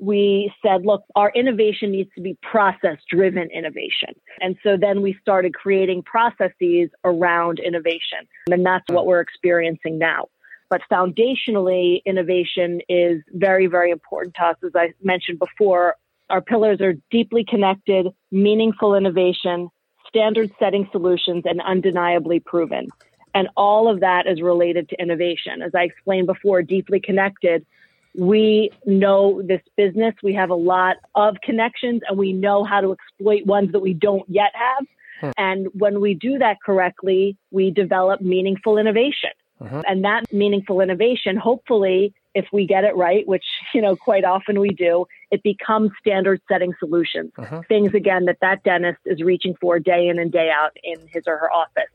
we 0.02 0.52
said, 0.66 0.84
look, 0.84 1.04
our 1.14 1.30
innovation 1.30 1.92
needs 1.92 2.10
to 2.16 2.20
be 2.20 2.36
process 2.42 2.98
driven 3.08 3.48
innovation. 3.52 4.08
And 4.40 4.56
so 4.64 4.76
then 4.76 5.00
we 5.00 5.16
started 5.20 5.54
creating 5.54 6.02
processes 6.02 6.90
around 7.04 7.60
innovation. 7.60 8.26
And 8.50 8.66
that's 8.66 8.84
what 8.88 9.06
we're 9.06 9.20
experiencing 9.20 9.98
now. 9.98 10.26
But 10.68 10.80
foundationally, 10.90 12.02
innovation 12.04 12.80
is 12.88 13.22
very, 13.32 13.68
very 13.68 13.92
important 13.92 14.34
to 14.34 14.46
us. 14.46 14.56
As 14.64 14.72
I 14.74 14.92
mentioned 15.04 15.38
before, 15.38 15.94
our 16.30 16.40
pillars 16.40 16.80
are 16.80 16.94
deeply 17.12 17.44
connected, 17.44 18.08
meaningful 18.32 18.96
innovation, 18.96 19.68
standard 20.08 20.50
setting 20.58 20.88
solutions, 20.90 21.44
and 21.46 21.60
undeniably 21.60 22.40
proven. 22.40 22.88
And 23.36 23.48
all 23.56 23.88
of 23.88 24.00
that 24.00 24.26
is 24.26 24.42
related 24.42 24.88
to 24.88 25.00
innovation. 25.00 25.62
As 25.62 25.76
I 25.76 25.84
explained 25.84 26.26
before, 26.26 26.62
deeply 26.62 26.98
connected 26.98 27.64
we 28.14 28.70
know 28.84 29.42
this 29.42 29.62
business. 29.76 30.14
We 30.22 30.34
have 30.34 30.50
a 30.50 30.54
lot 30.54 30.96
of 31.14 31.36
connections 31.42 32.02
and 32.08 32.18
we 32.18 32.32
know 32.32 32.64
how 32.64 32.80
to 32.80 32.92
exploit 32.92 33.46
ones 33.46 33.72
that 33.72 33.80
we 33.80 33.94
don't 33.94 34.28
yet 34.28 34.52
have. 34.54 34.86
Hmm. 35.20 35.30
And 35.38 35.66
when 35.74 36.00
we 36.00 36.14
do 36.14 36.38
that 36.38 36.58
correctly, 36.64 37.36
we 37.50 37.70
develop 37.70 38.20
meaningful 38.20 38.78
innovation. 38.78 39.30
Mm-hmm. 39.62 39.80
And 39.86 40.04
that 40.04 40.32
meaningful 40.32 40.80
innovation, 40.80 41.36
hopefully, 41.36 42.12
if 42.34 42.46
we 42.52 42.66
get 42.66 42.84
it 42.84 42.96
right, 42.96 43.26
which, 43.28 43.44
you 43.74 43.80
know, 43.80 43.94
quite 43.94 44.24
often 44.24 44.58
we 44.58 44.70
do, 44.70 45.06
it 45.30 45.42
becomes 45.42 45.90
standard 46.00 46.40
setting 46.50 46.72
solutions. 46.78 47.30
Mm-hmm. 47.38 47.60
Things, 47.68 47.94
again, 47.94 48.24
that 48.24 48.38
that 48.40 48.64
dentist 48.64 48.98
is 49.06 49.22
reaching 49.22 49.54
for 49.60 49.78
day 49.78 50.08
in 50.08 50.18
and 50.18 50.32
day 50.32 50.50
out 50.50 50.76
in 50.82 50.98
his 51.08 51.24
or 51.26 51.38
her 51.38 51.52
office. 51.52 51.90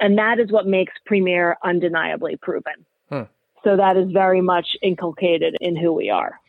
And 0.00 0.16
that 0.18 0.38
is 0.38 0.50
what 0.50 0.66
makes 0.66 0.94
Premier 1.04 1.56
undeniably 1.62 2.36
proven. 2.36 2.86
Hmm. 3.08 3.22
So 3.64 3.76
that 3.76 3.96
is 3.96 4.10
very 4.10 4.40
much 4.40 4.66
inculcated 4.82 5.56
in 5.60 5.76
who 5.76 5.92
we 5.92 6.10
are. 6.10 6.40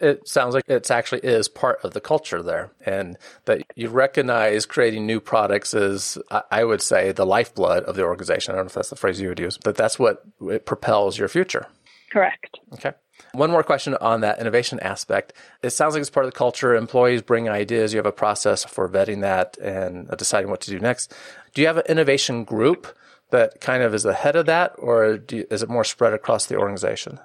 It 0.00 0.26
sounds 0.28 0.54
like 0.54 0.64
it 0.66 0.90
actually 0.90 1.20
is 1.22 1.48
part 1.48 1.84
of 1.84 1.92
the 1.92 2.00
culture 2.00 2.42
there, 2.42 2.70
and 2.86 3.18
that 3.44 3.62
you 3.74 3.88
recognize 3.88 4.64
creating 4.64 5.04
new 5.04 5.20
products 5.20 5.74
is, 5.74 6.16
I 6.50 6.64
would 6.64 6.80
say, 6.80 7.12
the 7.12 7.26
lifeblood 7.26 7.84
of 7.84 7.96
the 7.96 8.04
organization. 8.04 8.52
I 8.52 8.56
don't 8.56 8.66
know 8.66 8.68
if 8.68 8.74
that's 8.74 8.90
the 8.90 8.96
phrase 8.96 9.20
you 9.20 9.28
would 9.28 9.40
use, 9.40 9.58
but 9.58 9.76
that's 9.76 9.98
what 9.98 10.22
it 10.48 10.64
propels 10.64 11.18
your 11.18 11.28
future. 11.28 11.66
Correct. 12.10 12.60
Okay. 12.72 12.92
One 13.32 13.50
more 13.50 13.62
question 13.62 13.94
on 14.00 14.22
that 14.22 14.40
innovation 14.40 14.80
aspect. 14.80 15.34
It 15.62 15.70
sounds 15.70 15.94
like 15.94 16.00
it's 16.00 16.10
part 16.10 16.24
of 16.24 16.32
the 16.32 16.38
culture. 16.38 16.74
Employees 16.74 17.22
bring 17.22 17.48
ideas. 17.48 17.92
You 17.92 17.98
have 17.98 18.06
a 18.06 18.12
process 18.12 18.64
for 18.64 18.88
vetting 18.88 19.20
that 19.20 19.58
and 19.58 20.08
deciding 20.16 20.50
what 20.50 20.60
to 20.62 20.70
do 20.70 20.80
next. 20.80 21.14
Do 21.54 21.60
you 21.60 21.68
have 21.68 21.76
an 21.76 21.86
innovation 21.88 22.44
group 22.44 22.86
that 23.30 23.60
kind 23.60 23.82
of 23.82 23.94
is 23.94 24.04
ahead 24.04 24.36
of 24.36 24.46
that, 24.46 24.74
or 24.78 25.20
you, 25.30 25.46
is 25.50 25.62
it 25.62 25.68
more 25.68 25.84
spread 25.84 26.12
across 26.12 26.46
the 26.46 26.56
organization? 26.56 27.18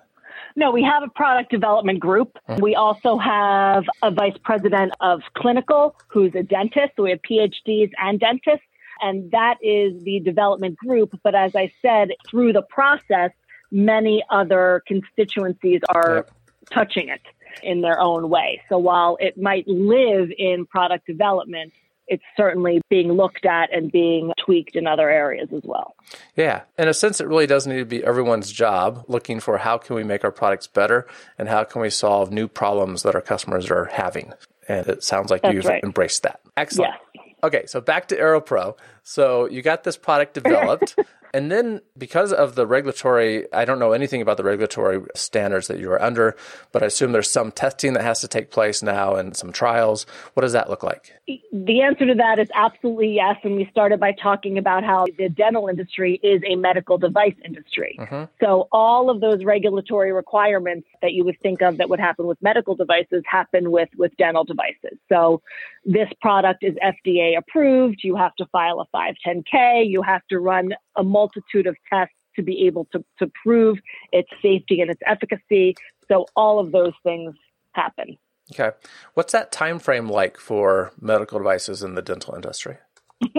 No, 0.56 0.72
we 0.72 0.84
have 0.84 1.04
a 1.04 1.10
product 1.10 1.52
development 1.52 2.00
group. 2.00 2.38
Mm-hmm. 2.48 2.62
We 2.62 2.76
also 2.76 3.18
have 3.18 3.84
a 4.02 4.10
vice 4.10 4.38
president 4.44 4.94
of 5.02 5.22
clinical 5.36 5.96
who's 6.08 6.34
a 6.34 6.44
dentist. 6.44 6.94
So 6.96 7.04
we 7.04 7.10
have 7.12 7.22
PhDs 7.22 7.92
and 8.02 8.20
dentists, 8.20 8.66
and 9.02 9.30
that 9.32 9.56
is 9.62 10.02
the 10.04 10.22
development 10.22 10.78
group. 10.78 11.20
But 11.24 11.36
as 11.36 11.56
I 11.56 11.74
said, 11.82 12.12
through 12.30 12.54
the 12.54 12.62
process, 12.62 13.32
many 13.70 14.24
other 14.30 14.82
constituencies 14.88 15.82
are 15.90 16.16
yep. 16.16 16.32
touching 16.72 17.10
it 17.10 17.22
in 17.62 17.82
their 17.82 18.00
own 18.00 18.30
way. 18.30 18.62
So 18.70 18.78
while 18.78 19.18
it 19.20 19.38
might 19.38 19.68
live 19.68 20.30
in 20.38 20.66
product 20.66 21.06
development, 21.06 21.74
it's 22.08 22.24
certainly 22.38 22.82
being 22.90 23.12
looked 23.12 23.46
at 23.46 23.74
and 23.74 23.92
being 23.92 24.32
tweaked 24.44 24.76
in 24.76 24.88
other 24.88 25.10
areas 25.10 25.50
as 25.56 25.64
well. 25.64 25.96
Yeah. 26.36 26.62
In 26.78 26.88
a 26.88 26.94
sense, 26.94 27.20
it 27.20 27.28
really 27.28 27.48
does 27.48 27.66
need 27.66 27.78
to 27.78 27.86
be 27.86 28.04
everyone's 28.04 28.52
job 28.52 29.04
looking 29.08 29.40
for 29.40 29.58
how 29.58 29.78
can 29.78 29.96
we 29.96 30.04
make 30.04 30.24
our 30.24 30.32
products 30.32 30.68
better 30.68 31.08
and 31.38 31.48
how 31.50 31.64
can 31.64 31.82
we 31.82 31.90
solve 31.90 32.32
new 32.32 32.48
problems 32.48 33.04
that 33.04 33.16
our 33.16 33.22
customers 33.22 33.70
are 33.72 33.86
having. 33.86 34.34
And 34.68 34.88
it 34.88 35.04
sounds 35.04 35.32
like 35.32 35.42
That's 35.42 35.54
you've 35.54 35.66
right. 35.66 35.84
embraced 35.84 36.24
that. 36.24 36.42
Excellent. 36.58 36.94
Yes. 37.14 37.26
Okay, 37.44 37.66
so 37.68 37.80
back 37.80 38.08
to 38.08 38.18
AeroPro. 38.18 38.76
So 39.04 39.48
you 39.48 39.62
got 39.62 39.84
this 39.84 39.98
product 39.98 40.34
developed. 40.44 40.98
And 41.36 41.52
then 41.52 41.82
because 41.98 42.32
of 42.32 42.56
the 42.56 42.66
regulatory, 42.66 43.52
I 43.52 43.66
don't 43.66 43.78
know 43.78 43.92
anything 43.92 44.22
about 44.22 44.38
the 44.38 44.44
regulatory 44.46 45.02
standards 45.16 45.68
that 45.68 45.80
you 45.80 45.92
are 45.92 46.02
under, 46.02 46.38
but 46.72 46.82
I 46.82 46.86
assume 46.86 47.12
there's 47.12 47.30
some 47.30 47.52
testing 47.52 47.92
that 47.92 48.04
has 48.04 48.22
to 48.22 48.30
take 48.30 48.52
place 48.52 48.82
now 48.82 49.16
and 49.16 49.36
some 49.36 49.52
trials. 49.52 50.06
What 50.36 50.44
does 50.44 50.54
that 50.54 50.70
look 50.70 50.82
like? 50.82 51.14
The 51.28 51.82
answer 51.82 52.06
to 52.06 52.16
that 52.16 52.40
is 52.40 52.48
absolutely 52.56 53.16
yes. 53.16 53.36
And 53.44 53.58
we 53.58 53.68
started 53.70 54.00
by 54.00 54.14
talking 54.14 54.58
about 54.58 54.86
how 54.86 55.08
the 55.18 55.28
dental 55.28 55.68
industry 55.68 56.22
is 56.24 56.42
a 56.48 56.56
medical 56.56 56.98
device 56.98 57.36
industry. 57.44 57.98
Mm-hmm. 58.00 58.24
So 58.40 58.70
all 58.72 59.10
of 59.10 59.20
those 59.20 59.44
regulatory 59.44 60.14
requirements 60.14 60.88
that 61.02 61.12
you 61.12 61.26
would 61.26 61.40
think 61.42 61.62
of 61.62 61.76
that 61.78 61.90
would 61.90 62.00
happen 62.00 62.28
with 62.28 62.42
medical 62.42 62.76
devices 62.76 63.24
happen 63.30 63.72
with, 63.72 63.90
with 63.98 64.16
dental 64.16 64.46
devices. 64.46 64.98
So 65.10 65.42
this 65.84 66.08
product 66.22 66.64
is 66.64 66.76
FDA 66.76 67.38
approved. 67.38 68.06
You 68.06 68.16
have 68.16 68.34
to 68.38 68.46
file 68.46 68.80
a 68.80 68.88
510K. 68.96 69.90
You 69.90 70.02
have 70.02 70.22
to 70.30 70.40
run 70.40 70.74
a 70.98 71.04
multitude 71.04 71.68
of 71.68 71.76
tests 71.92 72.16
to 72.36 72.44
be 72.44 72.66
able 72.66 72.86
to, 72.92 73.04
to 73.20 73.32
prove 73.44 73.78
its 74.12 74.30
safety 74.42 74.82
and 74.82 74.92
its 74.92 75.02
efficacy. 75.06 75.76
So 76.08 76.26
all 76.36 76.60
of 76.60 76.72
those 76.72 76.94
things 77.04 77.34
happen. 77.72 78.18
Okay. 78.54 78.76
What's 79.16 79.32
that 79.32 79.52
time 79.52 79.80
frame 79.80 80.08
like 80.08 80.38
for 80.38 80.92
medical 81.02 81.40
devices 81.40 81.82
in 81.82 81.96
the 81.96 82.02
dental 82.02 82.36
industry? 82.36 82.78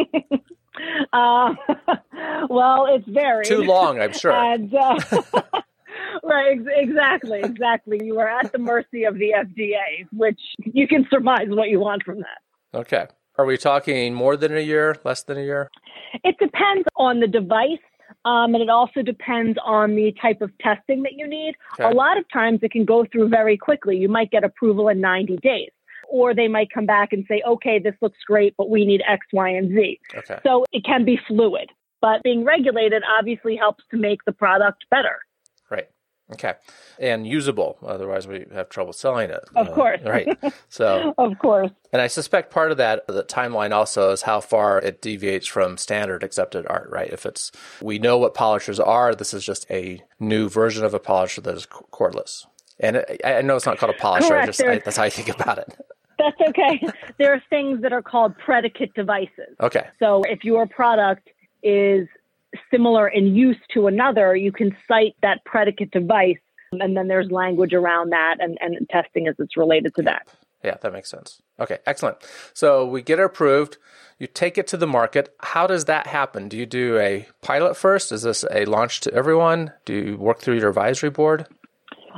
uh, 1.12 1.54
well, 2.48 2.86
it's 2.86 3.08
very 3.08 3.44
too 3.44 3.62
long, 3.62 4.00
I'm 4.00 4.12
sure. 4.12 4.32
and, 4.32 4.74
uh, 4.74 4.98
right, 6.24 6.58
ex- 6.58 6.70
exactly, 6.74 7.40
exactly. 7.40 8.00
You 8.02 8.18
are 8.18 8.28
at 8.28 8.50
the 8.50 8.58
mercy 8.58 9.04
of 9.04 9.14
the 9.14 9.32
FDA, 9.36 10.06
which 10.12 10.40
you 10.58 10.88
can 10.88 11.06
surmise 11.08 11.48
what 11.48 11.68
you 11.68 11.78
want 11.78 12.02
from 12.02 12.18
that. 12.18 12.78
Okay. 12.78 13.06
Are 13.38 13.44
we 13.44 13.58
talking 13.58 14.14
more 14.14 14.36
than 14.36 14.56
a 14.56 14.60
year, 14.60 14.96
less 15.04 15.22
than 15.22 15.36
a 15.38 15.42
year? 15.42 15.70
It 16.24 16.36
depends 16.38 16.86
on 16.96 17.20
the 17.20 17.26
device. 17.26 17.78
Um, 18.24 18.54
and 18.54 18.62
it 18.62 18.68
also 18.68 19.02
depends 19.02 19.58
on 19.64 19.94
the 19.94 20.12
type 20.20 20.40
of 20.40 20.50
testing 20.58 21.02
that 21.02 21.12
you 21.12 21.28
need. 21.28 21.54
Okay. 21.74 21.84
A 21.84 21.94
lot 21.94 22.18
of 22.18 22.24
times 22.32 22.60
it 22.62 22.72
can 22.72 22.84
go 22.84 23.04
through 23.10 23.28
very 23.28 23.56
quickly. 23.56 23.96
You 23.96 24.08
might 24.08 24.30
get 24.30 24.42
approval 24.42 24.88
in 24.88 25.00
90 25.00 25.36
days. 25.38 25.70
Or 26.08 26.34
they 26.34 26.46
might 26.46 26.70
come 26.72 26.86
back 26.86 27.12
and 27.12 27.24
say, 27.28 27.42
okay, 27.46 27.80
this 27.80 27.94
looks 28.00 28.18
great, 28.26 28.54
but 28.56 28.70
we 28.70 28.86
need 28.86 29.02
X, 29.08 29.26
Y, 29.32 29.48
and 29.48 29.68
Z. 29.70 30.00
Okay. 30.14 30.38
So 30.44 30.64
it 30.72 30.84
can 30.84 31.04
be 31.04 31.18
fluid. 31.26 31.68
But 32.00 32.22
being 32.22 32.44
regulated 32.44 33.02
obviously 33.18 33.56
helps 33.56 33.84
to 33.90 33.96
make 33.96 34.24
the 34.24 34.32
product 34.32 34.84
better. 34.90 35.18
Okay. 36.32 36.54
And 36.98 37.26
usable. 37.26 37.78
Otherwise, 37.86 38.26
we 38.26 38.46
have 38.52 38.68
trouble 38.68 38.92
selling 38.92 39.30
it. 39.30 39.44
Of 39.54 39.68
uh, 39.68 39.74
course. 39.74 40.00
Right. 40.04 40.28
So, 40.68 41.14
of 41.18 41.38
course. 41.38 41.70
And 41.92 42.02
I 42.02 42.08
suspect 42.08 42.52
part 42.52 42.72
of 42.72 42.78
that, 42.78 43.06
the 43.06 43.22
timeline 43.22 43.72
also 43.72 44.10
is 44.10 44.22
how 44.22 44.40
far 44.40 44.80
it 44.80 45.00
deviates 45.00 45.46
from 45.46 45.76
standard 45.76 46.24
accepted 46.24 46.66
art, 46.68 46.88
right? 46.90 47.10
If 47.12 47.26
it's, 47.26 47.52
we 47.80 47.98
know 47.98 48.18
what 48.18 48.34
polishers 48.34 48.80
are, 48.80 49.14
this 49.14 49.32
is 49.32 49.44
just 49.44 49.70
a 49.70 50.02
new 50.18 50.48
version 50.48 50.84
of 50.84 50.94
a 50.94 50.98
polisher 50.98 51.40
that 51.42 51.54
is 51.54 51.66
cordless. 51.66 52.44
And 52.80 52.96
it, 52.96 53.20
I 53.24 53.40
know 53.42 53.56
it's 53.56 53.66
not 53.66 53.78
called 53.78 53.94
a 53.94 53.98
polisher. 53.98 54.28
Correct. 54.28 54.42
I 54.42 54.46
just, 54.46 54.62
I, 54.62 54.78
that's 54.78 54.96
how 54.96 55.04
I 55.04 55.10
think 55.10 55.28
about 55.28 55.58
it. 55.58 55.78
That's 56.18 56.40
okay. 56.48 56.80
there 57.18 57.32
are 57.32 57.42
things 57.50 57.82
that 57.82 57.92
are 57.92 58.02
called 58.02 58.36
predicate 58.38 58.94
devices. 58.94 59.54
Okay. 59.60 59.86
So 60.00 60.22
if 60.24 60.44
your 60.44 60.66
product 60.66 61.28
is 61.62 62.08
similar 62.70 63.08
in 63.08 63.34
use 63.34 63.58
to 63.74 63.86
another, 63.86 64.34
you 64.34 64.52
can 64.52 64.76
cite 64.88 65.16
that 65.22 65.44
predicate 65.44 65.90
device, 65.90 66.38
and 66.72 66.96
then 66.96 67.08
there's 67.08 67.30
language 67.30 67.72
around 67.72 68.10
that 68.10 68.36
and, 68.40 68.58
and 68.60 68.88
testing 68.90 69.28
as 69.28 69.34
it's 69.38 69.56
related 69.56 69.94
to 69.96 70.02
that. 70.02 70.26
Yeah, 70.64 70.76
that 70.80 70.92
makes 70.92 71.10
sense. 71.10 71.40
Okay, 71.60 71.78
excellent. 71.86 72.18
So 72.52 72.86
we 72.86 73.02
get 73.02 73.18
it 73.18 73.24
approved. 73.24 73.76
You 74.18 74.26
take 74.26 74.58
it 74.58 74.66
to 74.68 74.76
the 74.76 74.86
market. 74.86 75.34
How 75.40 75.66
does 75.66 75.84
that 75.84 76.06
happen? 76.06 76.48
Do 76.48 76.56
you 76.56 76.66
do 76.66 76.98
a 76.98 77.28
pilot 77.42 77.76
first? 77.76 78.10
Is 78.10 78.22
this 78.22 78.44
a 78.50 78.64
launch 78.64 79.00
to 79.02 79.14
everyone? 79.14 79.72
Do 79.84 79.94
you 79.94 80.16
work 80.16 80.40
through 80.40 80.58
your 80.58 80.70
advisory 80.70 81.10
board? 81.10 81.46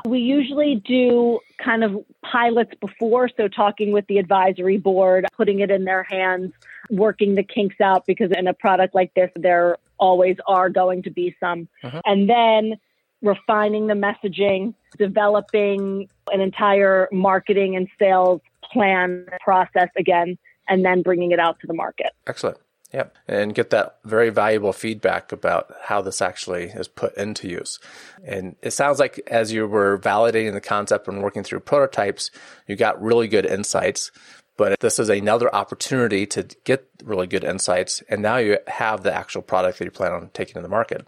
We 0.06 0.20
usually 0.20 0.76
do 0.86 1.40
kind 1.62 1.82
of 1.82 1.96
pilots 2.22 2.72
before, 2.80 3.28
so 3.36 3.48
talking 3.48 3.92
with 3.92 4.06
the 4.06 4.18
advisory 4.18 4.78
board, 4.78 5.26
putting 5.36 5.58
it 5.58 5.70
in 5.70 5.84
their 5.84 6.04
hands, 6.04 6.52
working 6.88 7.34
the 7.34 7.42
kinks 7.42 7.80
out 7.80 8.06
because 8.06 8.30
in 8.30 8.46
a 8.46 8.54
product 8.54 8.94
like 8.94 9.12
this, 9.14 9.30
there 9.34 9.76
always 9.98 10.36
are 10.46 10.68
going 10.70 11.02
to 11.02 11.10
be 11.10 11.34
some. 11.40 11.68
Uh-huh. 11.82 12.00
And 12.04 12.28
then 12.28 12.78
refining 13.22 13.88
the 13.88 13.94
messaging, 13.94 14.74
developing 14.96 16.08
an 16.32 16.40
entire 16.40 17.08
marketing 17.10 17.76
and 17.76 17.88
sales 17.98 18.40
plan 18.72 19.26
process 19.40 19.88
again, 19.96 20.38
and 20.68 20.84
then 20.84 21.02
bringing 21.02 21.32
it 21.32 21.40
out 21.40 21.58
to 21.60 21.66
the 21.66 21.74
market. 21.74 22.12
Excellent. 22.26 22.58
Yep. 22.92 23.16
And 23.26 23.54
get 23.54 23.68
that 23.70 23.98
very 24.04 24.30
valuable 24.30 24.72
feedback 24.72 25.30
about 25.30 25.74
how 25.82 26.00
this 26.00 26.22
actually 26.22 26.64
is 26.64 26.88
put 26.88 27.14
into 27.18 27.46
use. 27.46 27.78
And 28.24 28.56
it 28.62 28.70
sounds 28.70 28.98
like 28.98 29.20
as 29.26 29.52
you 29.52 29.66
were 29.66 29.98
validating 29.98 30.54
the 30.54 30.60
concept 30.60 31.06
and 31.06 31.22
working 31.22 31.44
through 31.44 31.60
prototypes, 31.60 32.30
you 32.66 32.76
got 32.76 33.00
really 33.02 33.28
good 33.28 33.44
insights. 33.44 34.10
But 34.58 34.80
this 34.80 34.98
is 34.98 35.08
another 35.08 35.54
opportunity 35.54 36.26
to 36.26 36.42
get 36.64 36.86
really 37.04 37.28
good 37.28 37.44
insights. 37.44 38.02
And 38.08 38.20
now 38.20 38.38
you 38.38 38.58
have 38.66 39.04
the 39.04 39.14
actual 39.14 39.40
product 39.40 39.78
that 39.78 39.84
you 39.84 39.92
plan 39.92 40.12
on 40.12 40.30
taking 40.34 40.54
to 40.54 40.60
the 40.60 40.68
market. 40.68 41.06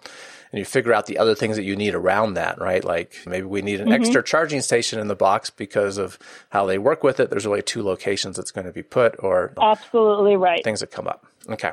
And 0.53 0.59
you 0.59 0.65
figure 0.65 0.95
out 0.95 1.07
the 1.07 1.19
other 1.19 1.35
things 1.35 1.57
that 1.57 1.65
you 1.65 1.75
need 1.75 1.95
around 1.95 2.35
that, 2.35 2.61
right? 2.61 2.85
Like 2.85 3.17
maybe 3.27 3.47
we 3.47 3.61
need 3.61 3.81
an 3.81 3.89
mm-hmm. 3.89 4.01
extra 4.01 4.23
charging 4.23 4.61
station 4.61 5.01
in 5.01 5.09
the 5.09 5.17
box 5.17 5.51
because 5.51 5.99
of 5.99 6.17
how 6.51 6.65
they 6.65 6.79
work 6.79 7.03
with 7.03 7.19
it. 7.19 7.29
There's 7.29 7.45
really 7.45 7.61
two 7.61 7.83
locations 7.83 8.37
that's 8.37 8.53
going 8.53 8.67
to 8.67 8.73
be 8.73 8.85
put 8.85 9.17
or 9.19 9.53
absolutely 9.61 10.37
right. 10.37 10.63
Things 10.63 10.81
that 10.81 10.93
come 10.93 11.09
up. 11.09 11.27
Okay. 11.49 11.73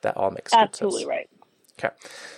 That 0.00 0.16
all 0.16 0.30
makes 0.30 0.54
absolutely 0.54 1.04
right. 1.04 1.28
Okay. 1.78 1.94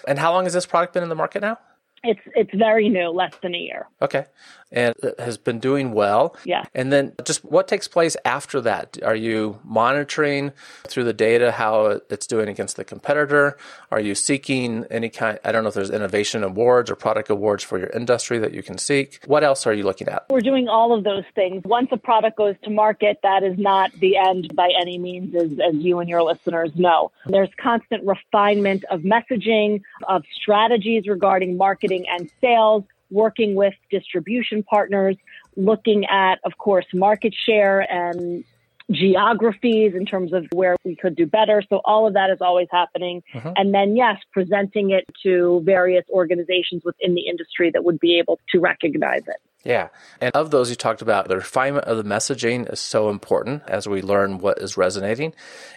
And 0.09 0.19
how 0.19 0.33
long 0.33 0.45
has 0.45 0.53
this 0.53 0.67
product 0.67 0.93
been 0.93 1.05
in 1.05 1.09
the 1.09 1.15
market 1.15 1.41
now? 1.41 1.59
It's 2.05 2.21
it's 2.35 2.55
very 2.55 2.89
new, 2.89 3.09
less 3.09 3.35
than 3.43 3.55
a 3.55 3.59
year. 3.59 3.87
Okay 4.01 4.27
and 4.73 4.95
has 5.19 5.37
been 5.37 5.61
doing 5.61 5.93
well. 5.93 6.35
Yeah. 6.45 6.65
And 6.75 6.93
then 6.93 7.13
just 7.25 7.45
what 7.45 7.69
takes 7.69 7.87
place 7.87 8.17
after 8.25 8.61
that? 8.63 8.99
Are 9.03 9.15
you 9.15 9.61
monitoring 9.63 10.53
through 10.89 11.05
the 11.05 11.13
data 11.13 11.53
how 11.53 12.01
it's 12.11 12.27
doing 12.27 12.49
against 12.49 12.77
the 12.77 12.85
competitor? 12.85 13.59
Are 13.91 14.01
you 14.01 14.15
seeking 14.15 14.87
any 14.91 15.11
kind, 15.11 15.39
I 15.45 15.53
don't 15.53 15.63
know 15.63 15.69
if 15.69 15.75
there's 15.75 15.91
innovation 15.91 16.43
awards 16.43 16.91
or 16.91 16.97
product 16.97 17.29
awards 17.29 17.63
for 17.63 17.79
your 17.79 17.89
industry 17.89 18.39
that 18.39 18.55
you 18.55 18.63
can 18.63 18.79
seek. 18.79 19.21
What 19.27 19.45
else 19.45 19.67
are 19.67 19.75
you 19.75 19.85
looking 19.85 20.09
at? 20.09 20.27
We're 20.31 20.41
doing 20.41 20.69
all 20.69 20.97
of 20.97 21.05
those 21.05 21.25
things. 21.35 21.63
Once 21.65 21.89
a 21.93 21.99
product 21.99 22.39
goes 22.39 22.57
to 22.65 22.71
market, 22.71 23.19
that 23.23 23.43
is 23.43 23.59
not 23.59 23.93
the 24.01 24.17
end 24.17 24.55
by 24.57 24.71
any 24.81 24.99
means, 24.99 25.35
as, 25.35 25.51
as 25.61 25.75
you 25.75 25.99
and 25.99 26.09
your 26.09 26.23
listeners 26.23 26.71
know. 26.75 27.13
There's 27.27 27.51
constant 27.61 28.05
refinement 28.07 28.85
of 28.91 29.01
messaging, 29.01 29.83
of 30.09 30.25
strategies 30.41 31.07
regarding 31.07 31.57
marketing 31.59 31.92
and 32.09 32.31
sales 32.41 32.85
working 33.11 33.55
with 33.55 33.75
distribution 33.91 34.63
partners, 34.63 35.17
looking 35.57 36.07
at, 36.07 36.37
of 36.45 36.57
course, 36.59 36.87
market 36.95 37.35
share 37.35 37.81
and 37.93 38.45
geographies 38.91 39.95
in 39.95 40.05
terms 40.05 40.33
of 40.33 40.47
where 40.53 40.77
we 40.85 40.97
could 40.97 41.15
do 41.15 41.27
better. 41.27 41.63
So 41.69 41.81
all 41.85 42.07
of 42.07 42.15
that 42.15 42.31
is 42.31 42.39
always 42.41 42.69
happening. 42.71 43.23
Uh-huh. 43.35 43.53
And 43.57 43.73
then, 43.75 43.97
yes, 43.97 44.19
presenting 44.33 44.91
it 44.91 45.05
to 45.23 45.63
various 45.65 46.05
organizations 46.11 46.83
within 46.85 47.15
the 47.15 47.27
industry 47.29 47.71
that 47.71 47.85
would 47.85 48.01
be 48.01 48.19
able 48.19 48.39
to 48.51 48.61
recognize 48.61 49.23
it. 49.27 49.37
Yeah. 49.65 49.89
And 50.21 50.35
of 50.35 50.51
those 50.51 50.71
you 50.71 50.77
talked 50.77 51.03
about, 51.03 51.29
the 51.29 51.37
refinement 51.37 51.85
of 51.85 51.97
the 51.97 52.03
messaging 52.03 52.71
is 52.73 52.81
so 52.81 53.11
important 53.11 53.63
as 53.69 53.87
we 53.87 54.03
learn 54.03 54.39
what 54.39 54.59
is 54.59 54.77
resonating. 54.77 55.35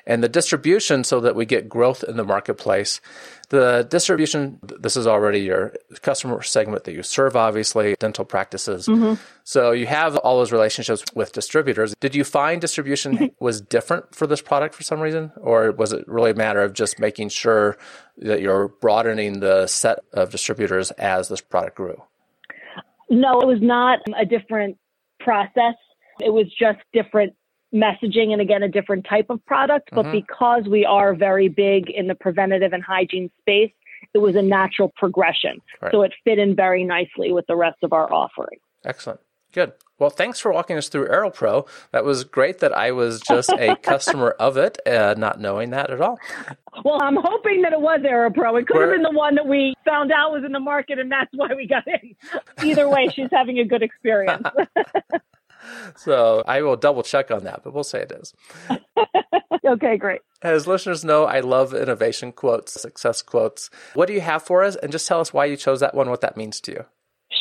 And 0.08 0.24
the 0.24 0.30
distribution 0.30 1.04
so 1.04 1.19
that 1.19 1.36
we 1.36 1.45
get 1.45 1.69
growth 1.69 2.04
in 2.04 2.17
the 2.17 2.24
marketplace. 2.24 3.00
The 3.50 3.86
distribution, 3.88 4.60
this 4.63 4.98
is 4.98 5.06
already 5.06 5.41
your 5.41 5.76
customer 6.02 6.41
segment 6.41 6.86
that 6.86 6.93
you 6.93 7.04
serve, 7.04 7.36
obviously, 7.36 7.95
dental 8.00 8.26
practices. 8.26 8.88
Mm-hmm. 8.88 9.21
So 9.43 9.71
you 9.71 9.86
have 9.86 10.17
all 10.17 10.39
those 10.39 10.52
relationships 10.52 11.04
with 11.13 11.32
distributors. 11.32 11.93
Did 12.00 12.15
you 12.15 12.24
find 12.24 12.60
distribution 12.60 13.36
was 13.39 13.62
different 13.62 14.15
for 14.15 14.26
this 14.26 14.41
product 14.41 14.74
for 14.74 14.82
some 14.82 15.00
reason? 15.00 15.32
Or 15.38 15.71
was 15.71 15.93
it 15.93 16.08
really 16.08 16.32
a 16.32 16.36
matter 16.36 16.63
of 16.63 16.74
just 16.74 17.00
making 17.00 17.30
sure 17.30 17.78
that 18.17 18.41
you're 18.41 18.69
broadening 18.69 19.41
the 19.41 19.67
set 19.67 20.00
of 20.12 20.32
distributors 20.32 20.89
as 20.91 21.28
this 21.28 21.41
product 21.41 21.78
grew? 21.78 22.02
No, 23.10 23.39
it 23.41 23.48
was 23.48 23.62
not 23.62 24.00
a 24.18 24.26
different 24.26 24.78
process. 25.20 25.76
It 26.20 26.32
was 26.32 26.48
just 26.58 26.80
different 26.94 27.34
messaging 27.74 28.32
and 28.32 28.41
again, 28.41 28.63
a 28.63 28.70
different 28.70 29.06
type 29.08 29.28
of 29.30 29.46
product. 29.46 29.89
But 29.91 30.06
mm-hmm. 30.06 30.12
because 30.13 30.63
we 30.68 30.86
are 30.86 31.13
very 31.13 31.50
big 31.50 31.89
in 31.89 32.08
the 32.08 32.15
preventative 32.15 32.74
and 32.74 32.84
hygiene 32.84 33.30
space, 33.39 33.72
it 34.13 34.20
was 34.20 34.36
a 34.36 34.41
natural 34.41 34.91
progression. 34.96 35.62
Right. 35.82 35.91
So 35.91 36.04
it 36.04 36.13
fit 36.24 36.39
in 36.39 36.56
very 36.56 36.84
nicely 36.84 37.34
with 37.34 37.46
the 37.48 37.56
rest 37.56 37.78
of 37.84 37.94
our 37.94 38.12
offering. 38.12 38.60
Excellent. 38.86 39.20
Good. 39.52 39.74
Well, 39.97 40.10
thanks 40.10 40.39
for 40.39 40.51
walking 40.51 40.77
us 40.77 40.89
through 40.89 41.08
AeroPro. 41.08 41.67
That 41.91 42.03
was 42.03 42.25
great 42.25 42.60
that 42.60 42.73
I 42.73 42.91
was 42.91 43.21
just 43.21 43.49
a 43.51 43.75
customer 43.84 44.31
of 44.31 44.58
it, 44.58 44.77
uh, 44.86 45.15
not 45.17 45.39
knowing 45.39 45.69
that 45.69 45.89
at 45.89 46.01
all. 46.01 46.19
Well, 46.84 47.01
I'm 47.01 47.15
hoping 47.15 47.62
that 47.62 47.71
it 47.71 47.79
was 47.79 48.01
AeroPro. 48.01 48.60
It 48.60 48.67
could 48.67 48.75
We're, 48.75 48.88
have 48.88 48.95
been 48.95 49.03
the 49.03 49.17
one 49.17 49.36
that 49.36 49.47
we 49.47 49.73
found 49.86 50.12
out 50.12 50.34
was 50.34 50.43
in 50.45 50.51
the 50.51 50.60
market, 50.60 50.99
and 50.99 51.10
that's 51.10 51.31
why 51.34 51.53
we 51.55 51.65
got 51.65 51.84
in. 51.88 52.15
Either 52.63 52.89
way, 52.89 53.08
she's 53.13 53.29
having 53.31 53.60
a 53.60 53.63
good 53.63 53.84
experience. 53.84 54.45
so 55.95 56.43
I 56.45 56.62
will 56.62 56.75
double 56.75 57.03
check 57.03 57.31
on 57.31 57.45
that, 57.45 57.63
but 57.63 57.73
we'll 57.73 57.86
say 57.86 58.01
it 58.01 58.12
is. 58.12 58.34
okay, 59.65 59.97
great. 59.97 60.21
As 60.41 60.67
listeners 60.67 61.05
know, 61.05 61.23
I 61.23 61.39
love 61.39 61.73
innovation 61.73 62.34
quotes, 62.34 62.79
success 62.79 63.21
quotes. 63.21 63.69
What 63.93 64.08
do 64.08 64.13
you 64.13 64.21
have 64.21 64.43
for 64.43 64.63
us? 64.63 64.75
And 64.75 64.91
just 64.91 65.08
tell 65.08 65.21
us 65.21 65.34
why 65.34 65.45
you 65.45 65.55
chose 65.55 65.79
that 65.79 65.95
one, 65.95 66.10
what 66.10 66.21
that 66.21 66.36
means 66.36 66.60
to 66.62 66.71
you. 66.71 66.86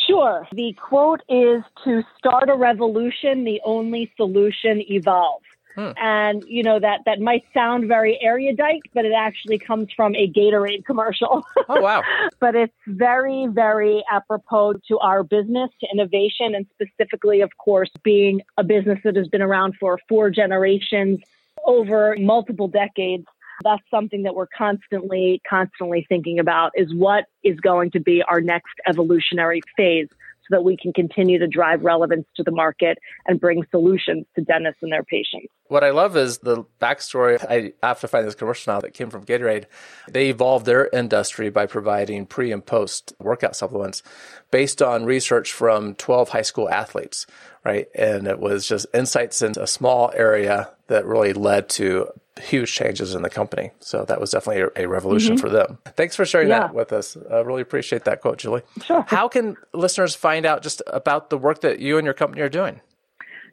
Sure. 0.06 0.46
The 0.52 0.74
quote 0.74 1.22
is 1.28 1.62
to 1.84 2.02
start 2.18 2.50
a 2.50 2.54
revolution, 2.54 3.44
the 3.44 3.60
only 3.64 4.12
solution 4.16 4.82
evolves. 4.90 5.44
Hmm. 5.74 5.90
And 5.96 6.44
you 6.46 6.62
know 6.62 6.78
that 6.78 7.00
that 7.04 7.20
might 7.20 7.42
sound 7.52 7.88
very 7.88 8.16
erudite, 8.22 8.82
but 8.94 9.04
it 9.04 9.12
actually 9.12 9.58
comes 9.58 9.88
from 9.96 10.14
a 10.14 10.28
Gatorade 10.28 10.84
commercial. 10.84 11.44
Oh 11.66 11.80
wow! 11.80 12.02
but 12.40 12.54
it's 12.54 12.74
very, 12.86 13.46
very 13.50 14.04
apropos 14.12 14.74
to 14.86 14.98
our 14.98 15.22
business, 15.22 15.70
to 15.80 15.88
innovation, 15.90 16.54
and 16.54 16.66
specifically, 16.74 17.40
of 17.40 17.50
course, 17.56 17.90
being 18.02 18.42
a 18.58 18.64
business 18.64 18.98
that 19.02 19.16
has 19.16 19.28
been 19.28 19.40
around 19.40 19.74
for 19.80 19.98
four 20.08 20.28
generations, 20.28 21.20
over 21.64 22.16
multiple 22.18 22.68
decades 22.68 23.24
that's 23.62 23.82
something 23.90 24.22
that 24.24 24.34
we're 24.34 24.48
constantly, 24.56 25.40
constantly 25.48 26.06
thinking 26.08 26.38
about 26.38 26.72
is 26.74 26.92
what 26.94 27.24
is 27.42 27.58
going 27.60 27.90
to 27.92 28.00
be 28.00 28.22
our 28.26 28.40
next 28.40 28.74
evolutionary 28.86 29.60
phase 29.76 30.08
so 30.48 30.56
that 30.56 30.64
we 30.64 30.76
can 30.76 30.92
continue 30.92 31.38
to 31.38 31.46
drive 31.46 31.82
relevance 31.82 32.26
to 32.36 32.42
the 32.42 32.50
market 32.50 32.98
and 33.26 33.40
bring 33.40 33.64
solutions 33.70 34.26
to 34.34 34.42
dentists 34.42 34.82
and 34.82 34.92
their 34.92 35.02
patients. 35.02 35.46
What 35.68 35.82
I 35.82 35.90
love 35.90 36.16
is 36.16 36.38
the 36.38 36.64
backstory. 36.80 37.42
I 37.48 37.72
have 37.86 38.00
to 38.00 38.08
find 38.08 38.26
this 38.26 38.34
commercial 38.34 38.74
now 38.74 38.80
that 38.80 38.92
came 38.92 39.08
from 39.08 39.24
Gatorade. 39.24 39.64
They 40.08 40.28
evolved 40.28 40.66
their 40.66 40.88
industry 40.92 41.48
by 41.48 41.66
providing 41.66 42.26
pre 42.26 42.52
and 42.52 42.64
post 42.64 43.14
workout 43.18 43.56
supplements 43.56 44.02
based 44.50 44.82
on 44.82 45.06
research 45.06 45.52
from 45.52 45.94
12 45.94 46.28
high 46.28 46.42
school 46.42 46.68
athletes, 46.68 47.26
right? 47.64 47.88
And 47.94 48.26
it 48.26 48.38
was 48.38 48.68
just 48.68 48.86
insights 48.92 49.40
into 49.40 49.62
a 49.62 49.66
small 49.66 50.12
area 50.14 50.70
that 50.88 51.06
really 51.06 51.32
led 51.32 51.70
to 51.70 52.08
huge 52.40 52.72
changes 52.72 53.14
in 53.14 53.22
the 53.22 53.30
company. 53.30 53.70
So 53.80 54.04
that 54.04 54.20
was 54.20 54.30
definitely 54.30 54.62
a, 54.76 54.84
a 54.84 54.88
revolution 54.88 55.36
mm-hmm. 55.36 55.40
for 55.40 55.50
them. 55.50 55.78
Thanks 55.96 56.16
for 56.16 56.24
sharing 56.24 56.48
yeah. 56.48 56.60
that 56.60 56.74
with 56.74 56.92
us. 56.92 57.16
I 57.30 57.40
really 57.40 57.62
appreciate 57.62 58.04
that 58.04 58.20
quote, 58.20 58.38
Julie. 58.38 58.62
Sure. 58.84 59.04
How 59.08 59.28
can 59.28 59.56
listeners 59.72 60.14
find 60.14 60.44
out 60.44 60.62
just 60.62 60.82
about 60.88 61.30
the 61.30 61.38
work 61.38 61.60
that 61.60 61.78
you 61.78 61.96
and 61.98 62.04
your 62.04 62.14
company 62.14 62.42
are 62.42 62.48
doing? 62.48 62.80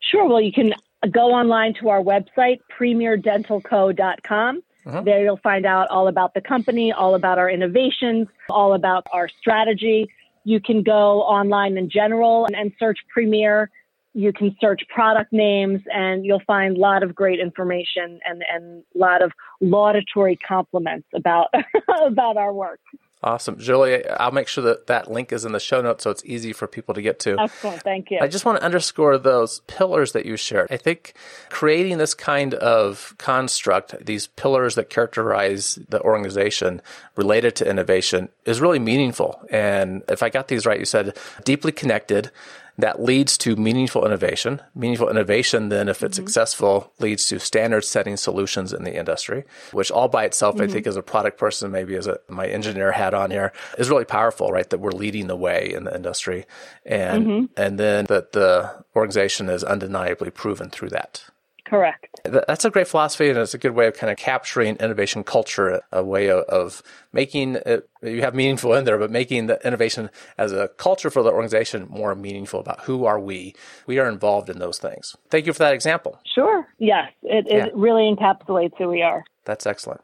Sure. 0.01 0.27
Well, 0.27 0.41
you 0.41 0.51
can 0.51 0.73
go 1.11 1.31
online 1.31 1.75
to 1.75 1.89
our 1.89 2.01
website, 2.01 2.59
premierdentalco.com. 2.77 4.61
Mm-hmm. 4.85 5.03
There 5.05 5.23
you'll 5.23 5.37
find 5.37 5.65
out 5.65 5.87
all 5.89 6.07
about 6.07 6.33
the 6.33 6.41
company, 6.41 6.91
all 6.91 7.13
about 7.13 7.37
our 7.37 7.49
innovations, 7.49 8.27
all 8.49 8.73
about 8.73 9.05
our 9.13 9.29
strategy. 9.29 10.09
You 10.43 10.59
can 10.59 10.81
go 10.81 11.21
online 11.21 11.77
in 11.77 11.87
general 11.89 12.45
and, 12.45 12.55
and 12.55 12.71
search 12.79 12.97
Premier 13.13 13.69
you 14.13 14.33
can 14.33 14.55
search 14.59 14.81
product 14.89 15.31
names 15.31 15.81
and 15.93 16.25
you'll 16.25 16.41
find 16.45 16.77
a 16.77 16.79
lot 16.79 17.03
of 17.03 17.15
great 17.15 17.39
information 17.39 18.19
and 18.25 18.43
and 18.51 18.83
a 18.95 18.97
lot 18.97 19.21
of 19.21 19.31
laudatory 19.61 20.35
compliments 20.35 21.07
about 21.13 21.47
about 22.05 22.37
our 22.37 22.53
work. 22.53 22.79
Awesome. 23.23 23.59
Julie, 23.59 24.07
I'll 24.09 24.31
make 24.31 24.47
sure 24.47 24.63
that 24.63 24.87
that 24.87 25.11
link 25.11 25.31
is 25.31 25.45
in 25.45 25.51
the 25.51 25.59
show 25.59 25.79
notes 25.79 26.03
so 26.03 26.09
it's 26.09 26.25
easy 26.25 26.53
for 26.53 26.65
people 26.65 26.95
to 26.95 27.03
get 27.03 27.19
to. 27.19 27.39
Excellent. 27.39 27.83
Thank 27.83 28.09
you. 28.09 28.17
I 28.19 28.27
just 28.27 28.45
want 28.45 28.57
to 28.57 28.65
underscore 28.65 29.19
those 29.19 29.59
pillars 29.67 30.13
that 30.13 30.25
you 30.25 30.37
shared. 30.37 30.71
I 30.71 30.77
think 30.77 31.13
creating 31.49 31.99
this 31.99 32.15
kind 32.15 32.55
of 32.55 33.13
construct, 33.19 34.03
these 34.03 34.25
pillars 34.25 34.73
that 34.73 34.89
characterize 34.89 35.77
the 35.87 36.01
organization 36.01 36.81
related 37.15 37.55
to 37.57 37.69
innovation 37.69 38.29
is 38.45 38.59
really 38.59 38.79
meaningful. 38.79 39.39
And 39.51 40.01
if 40.09 40.23
I 40.23 40.29
got 40.29 40.47
these 40.47 40.65
right, 40.65 40.79
you 40.79 40.85
said 40.85 41.15
deeply 41.43 41.71
connected, 41.71 42.31
that 42.77 43.01
leads 43.01 43.37
to 43.39 43.55
meaningful 43.55 44.05
innovation. 44.05 44.61
Meaningful 44.73 45.09
innovation, 45.09 45.69
then, 45.69 45.89
if 45.89 46.03
it's 46.03 46.17
mm-hmm. 46.17 46.25
successful, 46.25 46.93
leads 46.99 47.27
to 47.27 47.39
standard 47.39 47.83
setting 47.85 48.17
solutions 48.17 48.73
in 48.73 48.83
the 48.83 48.97
industry, 48.97 49.43
which 49.71 49.91
all 49.91 50.07
by 50.07 50.25
itself, 50.25 50.55
mm-hmm. 50.55 50.63
I 50.63 50.67
think, 50.67 50.87
as 50.87 50.95
a 50.95 51.03
product 51.03 51.37
person, 51.37 51.71
maybe 51.71 51.95
as 51.95 52.07
a, 52.07 52.19
my 52.29 52.47
engineer 52.47 52.91
hat 52.91 53.13
on 53.13 53.31
here, 53.31 53.53
is 53.77 53.89
really 53.89 54.05
powerful, 54.05 54.51
right? 54.51 54.69
That 54.69 54.79
we're 54.79 54.91
leading 54.91 55.27
the 55.27 55.35
way 55.35 55.71
in 55.73 55.83
the 55.83 55.95
industry. 55.95 56.45
And, 56.85 57.25
mm-hmm. 57.25 57.45
and 57.57 57.79
then 57.79 58.05
that 58.05 58.31
the 58.31 58.83
organization 58.95 59.49
is 59.49 59.63
undeniably 59.63 60.31
proven 60.31 60.69
through 60.69 60.89
that. 60.89 61.25
Correct. 61.71 62.19
That's 62.25 62.65
a 62.65 62.69
great 62.69 62.89
philosophy, 62.89 63.29
and 63.29 63.37
it's 63.39 63.53
a 63.53 63.57
good 63.57 63.71
way 63.71 63.87
of 63.87 63.95
kind 63.95 64.11
of 64.11 64.17
capturing 64.17 64.75
innovation 64.75 65.23
culture, 65.23 65.79
a 65.93 66.03
way 66.03 66.29
of, 66.29 66.43
of 66.49 66.83
making 67.13 67.55
it, 67.65 67.89
you 68.03 68.23
have 68.23 68.35
meaningful 68.35 68.73
in 68.73 68.83
there, 68.83 68.97
but 68.97 69.09
making 69.09 69.47
the 69.47 69.57
innovation 69.65 70.09
as 70.37 70.51
a 70.51 70.67
culture 70.67 71.09
for 71.09 71.23
the 71.23 71.31
organization 71.31 71.87
more 71.89 72.13
meaningful 72.13 72.59
about 72.59 72.81
who 72.81 73.05
are 73.05 73.21
we. 73.21 73.55
We 73.87 73.99
are 73.99 74.09
involved 74.09 74.49
in 74.49 74.59
those 74.59 74.79
things. 74.79 75.15
Thank 75.29 75.45
you 75.45 75.53
for 75.53 75.59
that 75.59 75.73
example. 75.73 76.19
Sure. 76.35 76.67
Yes, 76.77 77.09
it, 77.23 77.47
it 77.47 77.53
yeah. 77.55 77.67
really 77.73 78.13
encapsulates 78.13 78.77
who 78.77 78.89
we 78.89 79.01
are. 79.01 79.23
That's 79.45 79.65
excellent. 79.65 80.01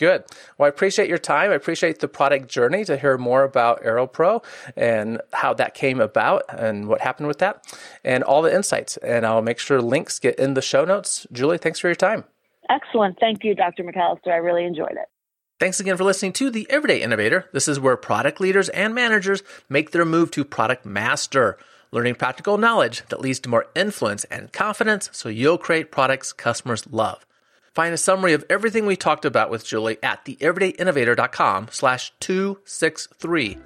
Good. 0.00 0.24
Well, 0.56 0.64
I 0.64 0.70
appreciate 0.70 1.10
your 1.10 1.18
time. 1.18 1.50
I 1.50 1.54
appreciate 1.54 1.98
the 1.98 2.08
product 2.08 2.48
journey 2.48 2.86
to 2.86 2.96
hear 2.96 3.18
more 3.18 3.44
about 3.44 3.82
AeroPro 3.82 4.42
and 4.74 5.20
how 5.34 5.52
that 5.52 5.74
came 5.74 6.00
about 6.00 6.44
and 6.48 6.88
what 6.88 7.02
happened 7.02 7.28
with 7.28 7.38
that 7.40 7.66
and 8.02 8.24
all 8.24 8.40
the 8.40 8.52
insights. 8.52 8.96
And 8.96 9.26
I'll 9.26 9.42
make 9.42 9.58
sure 9.58 9.82
links 9.82 10.18
get 10.18 10.38
in 10.38 10.54
the 10.54 10.62
show 10.62 10.86
notes. 10.86 11.26
Julie, 11.32 11.58
thanks 11.58 11.78
for 11.78 11.88
your 11.88 11.94
time. 11.94 12.24
Excellent. 12.70 13.18
Thank 13.20 13.44
you, 13.44 13.54
Dr. 13.54 13.84
McAllister. 13.84 14.28
I 14.32 14.36
really 14.36 14.64
enjoyed 14.64 14.92
it. 14.92 15.10
Thanks 15.58 15.80
again 15.80 15.98
for 15.98 16.04
listening 16.04 16.32
to 16.32 16.48
The 16.48 16.66
Everyday 16.70 17.02
Innovator. 17.02 17.50
This 17.52 17.68
is 17.68 17.78
where 17.78 17.98
product 17.98 18.40
leaders 18.40 18.70
and 18.70 18.94
managers 18.94 19.42
make 19.68 19.90
their 19.90 20.06
move 20.06 20.30
to 20.30 20.46
product 20.46 20.86
master, 20.86 21.58
learning 21.92 22.14
practical 22.14 22.56
knowledge 22.56 23.02
that 23.10 23.20
leads 23.20 23.40
to 23.40 23.50
more 23.50 23.66
influence 23.76 24.24
and 24.24 24.50
confidence 24.50 25.10
so 25.12 25.28
you'll 25.28 25.58
create 25.58 25.92
products 25.92 26.32
customers 26.32 26.86
love. 26.90 27.26
Find 27.74 27.92
a 27.94 27.98
summary 27.98 28.32
of 28.32 28.44
everything 28.50 28.86
we 28.86 28.96
talked 28.96 29.24
about 29.24 29.48
with 29.50 29.64
Julie 29.64 29.98
at 30.02 30.24
theeverydayinnovator.com 30.24 31.68
slash 31.70 32.12
263. 32.20 33.58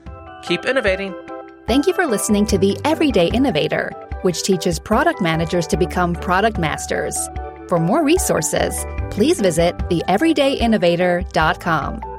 Keep 0.42 0.66
innovating. 0.66 1.14
Thank 1.66 1.86
you 1.86 1.94
for 1.94 2.04
listening 2.06 2.44
to 2.46 2.58
The 2.58 2.76
Everyday 2.84 3.28
Innovator, 3.28 3.90
which 4.22 4.42
teaches 4.42 4.78
product 4.78 5.22
managers 5.22 5.66
to 5.68 5.78
become 5.78 6.14
product 6.14 6.58
masters. 6.58 7.16
For 7.68 7.80
more 7.80 8.04
resources, 8.04 8.84
please 9.10 9.40
visit 9.40 9.78
theeverydayinnovator.com. 9.78 12.13